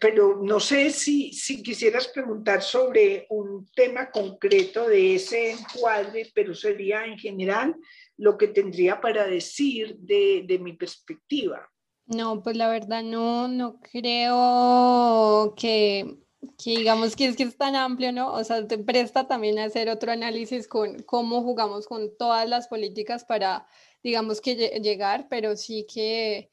Pero 0.02 0.42
no 0.44 0.60
sé 0.60 0.90
si, 0.90 1.32
si 1.32 1.64
quisieras 1.64 2.10
preguntar 2.10 2.62
sobre 2.62 3.26
un 3.30 3.72
tema 3.74 4.12
concreto 4.12 4.90
de 4.90 5.16
ese 5.16 5.52
encuadre, 5.52 6.30
pero 6.36 6.54
sería 6.54 7.06
en 7.06 7.18
general 7.18 7.74
lo 8.18 8.38
que 8.38 8.50
tendría 8.50 9.00
para 9.00 9.26
decir 9.26 9.96
de, 10.00 10.44
de 10.46 10.60
mi 10.60 10.74
perspectiva. 10.74 11.72
No, 12.08 12.41
pues 12.41 12.56
la 12.56 12.70
verdad 12.70 13.04
no, 13.04 13.48
no 13.48 13.80
creo 13.82 15.54
que 15.58 16.17
que 16.58 16.72
digamos 16.72 17.15
que 17.15 17.26
es 17.26 17.36
que 17.36 17.43
es 17.43 17.58
tan 17.58 17.76
amplio, 17.76 18.12
¿no? 18.12 18.32
O 18.34 18.43
sea, 18.43 18.67
te 18.67 18.78
presta 18.78 19.28
también 19.28 19.60
a 19.60 19.65
hacer 19.65 19.89
otro 19.89 20.12
análisis 20.12 20.67
con 20.67 21.00
cómo 21.04 21.41
jugamos 21.43 21.88
con 21.88 22.15
todas 22.17 22.48
las 22.48 22.67
políticas 22.67 23.26
para, 23.26 23.67
digamos 24.04 24.41
que 24.41 24.56
llegar, 24.56 25.28
pero 25.30 25.56
sí 25.56 25.86
que, 25.91 26.50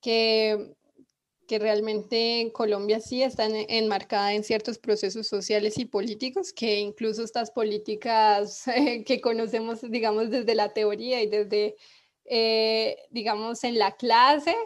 que, 0.00 0.74
que 1.46 1.58
realmente 1.58 2.50
Colombia 2.54 3.00
sí 3.00 3.22
está 3.22 3.46
enmarcada 3.46 4.34
en 4.34 4.44
ciertos 4.44 4.78
procesos 4.78 5.26
sociales 5.28 5.78
y 5.78 5.84
políticos, 5.84 6.52
que 6.52 6.78
incluso 6.80 7.22
estas 7.24 7.50
políticas 7.50 8.64
que 9.06 9.20
conocemos, 9.20 9.80
digamos, 9.82 10.30
desde 10.30 10.54
la 10.54 10.72
teoría 10.72 11.22
y 11.22 11.28
desde... 11.28 11.76
Eh, 12.26 12.96
digamos, 13.10 13.64
en 13.64 13.78
la 13.78 13.92
clase, 13.92 14.56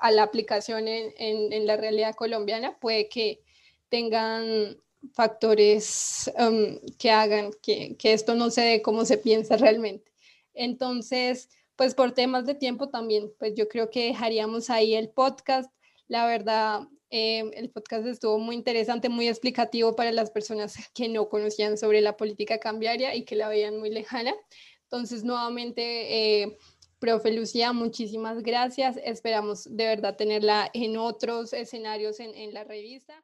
a 0.00 0.10
la 0.10 0.22
aplicación 0.22 0.86
en, 0.86 1.12
en, 1.18 1.52
en 1.52 1.66
la 1.66 1.76
realidad 1.76 2.14
colombiana, 2.14 2.78
puede 2.78 3.08
que, 3.08 3.42
tengan 3.88 4.76
factores 5.12 6.30
um, 6.38 6.78
que 6.98 7.10
hagan 7.10 7.50
que, 7.62 7.96
esto 8.02 8.34
no 8.34 8.50
se 8.50 8.62
dé 8.62 8.82
como 8.82 9.04
se 9.04 9.18
piensa 9.18 9.56
realmente. 9.56 10.10
Entonces, 10.54 11.48
pues 11.76 11.94
por 11.94 12.12
temas 12.12 12.46
de 12.46 12.54
tiempo 12.54 12.88
también, 12.88 13.32
pues 13.38 13.54
yo 13.54 13.68
creo 13.68 13.90
que 13.90 14.06
dejaríamos 14.06 14.70
ahí 14.70 14.94
el 14.94 15.10
podcast. 15.10 15.70
La 16.08 16.26
verdad, 16.26 16.88
eh, 17.10 17.48
el 17.54 17.70
podcast 17.70 18.06
estuvo 18.06 18.38
muy 18.38 18.56
interesante, 18.56 19.08
muy 19.08 19.28
explicativo 19.28 19.94
para 19.94 20.10
las 20.10 20.30
personas 20.30 20.74
que 20.94 21.08
no 21.08 21.28
conocían 21.28 21.78
sobre 21.78 22.00
la 22.00 22.16
política 22.16 22.58
cambiaria 22.58 23.14
y 23.14 23.24
que 23.24 23.36
la 23.36 23.48
veían 23.48 23.78
muy 23.78 23.90
lejana. 23.90 24.34
Entonces, 24.82 25.22
nuevamente, 25.22 26.42
eh, 26.42 26.58
profe 26.98 27.32
Lucía, 27.32 27.72
muchísimas 27.72 28.42
gracias. 28.42 28.98
Esperamos 29.04 29.64
de 29.64 29.86
verdad 29.86 30.16
tenerla 30.16 30.70
en 30.74 30.96
otros 30.96 31.52
escenarios 31.52 32.20
en, 32.20 32.34
en 32.34 32.54
la 32.54 32.64
revista. 32.64 33.22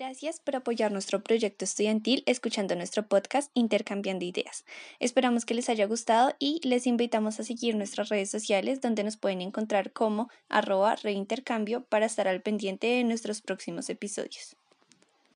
Gracias 0.00 0.40
por 0.40 0.56
apoyar 0.56 0.92
nuestro 0.92 1.22
proyecto 1.22 1.66
estudiantil 1.66 2.22
escuchando 2.24 2.74
nuestro 2.74 3.06
podcast 3.06 3.50
Intercambiando 3.52 4.24
Ideas. 4.24 4.64
Esperamos 4.98 5.44
que 5.44 5.52
les 5.52 5.68
haya 5.68 5.84
gustado 5.84 6.34
y 6.38 6.58
les 6.66 6.86
invitamos 6.86 7.38
a 7.38 7.44
seguir 7.44 7.76
nuestras 7.76 8.08
redes 8.08 8.30
sociales 8.30 8.80
donde 8.80 9.04
nos 9.04 9.18
pueden 9.18 9.42
encontrar 9.42 9.92
como 9.92 10.30
reintercambio 11.02 11.84
para 11.84 12.06
estar 12.06 12.28
al 12.28 12.40
pendiente 12.40 12.86
de 12.86 13.04
nuestros 13.04 13.42
próximos 13.42 13.90
episodios. 13.90 14.56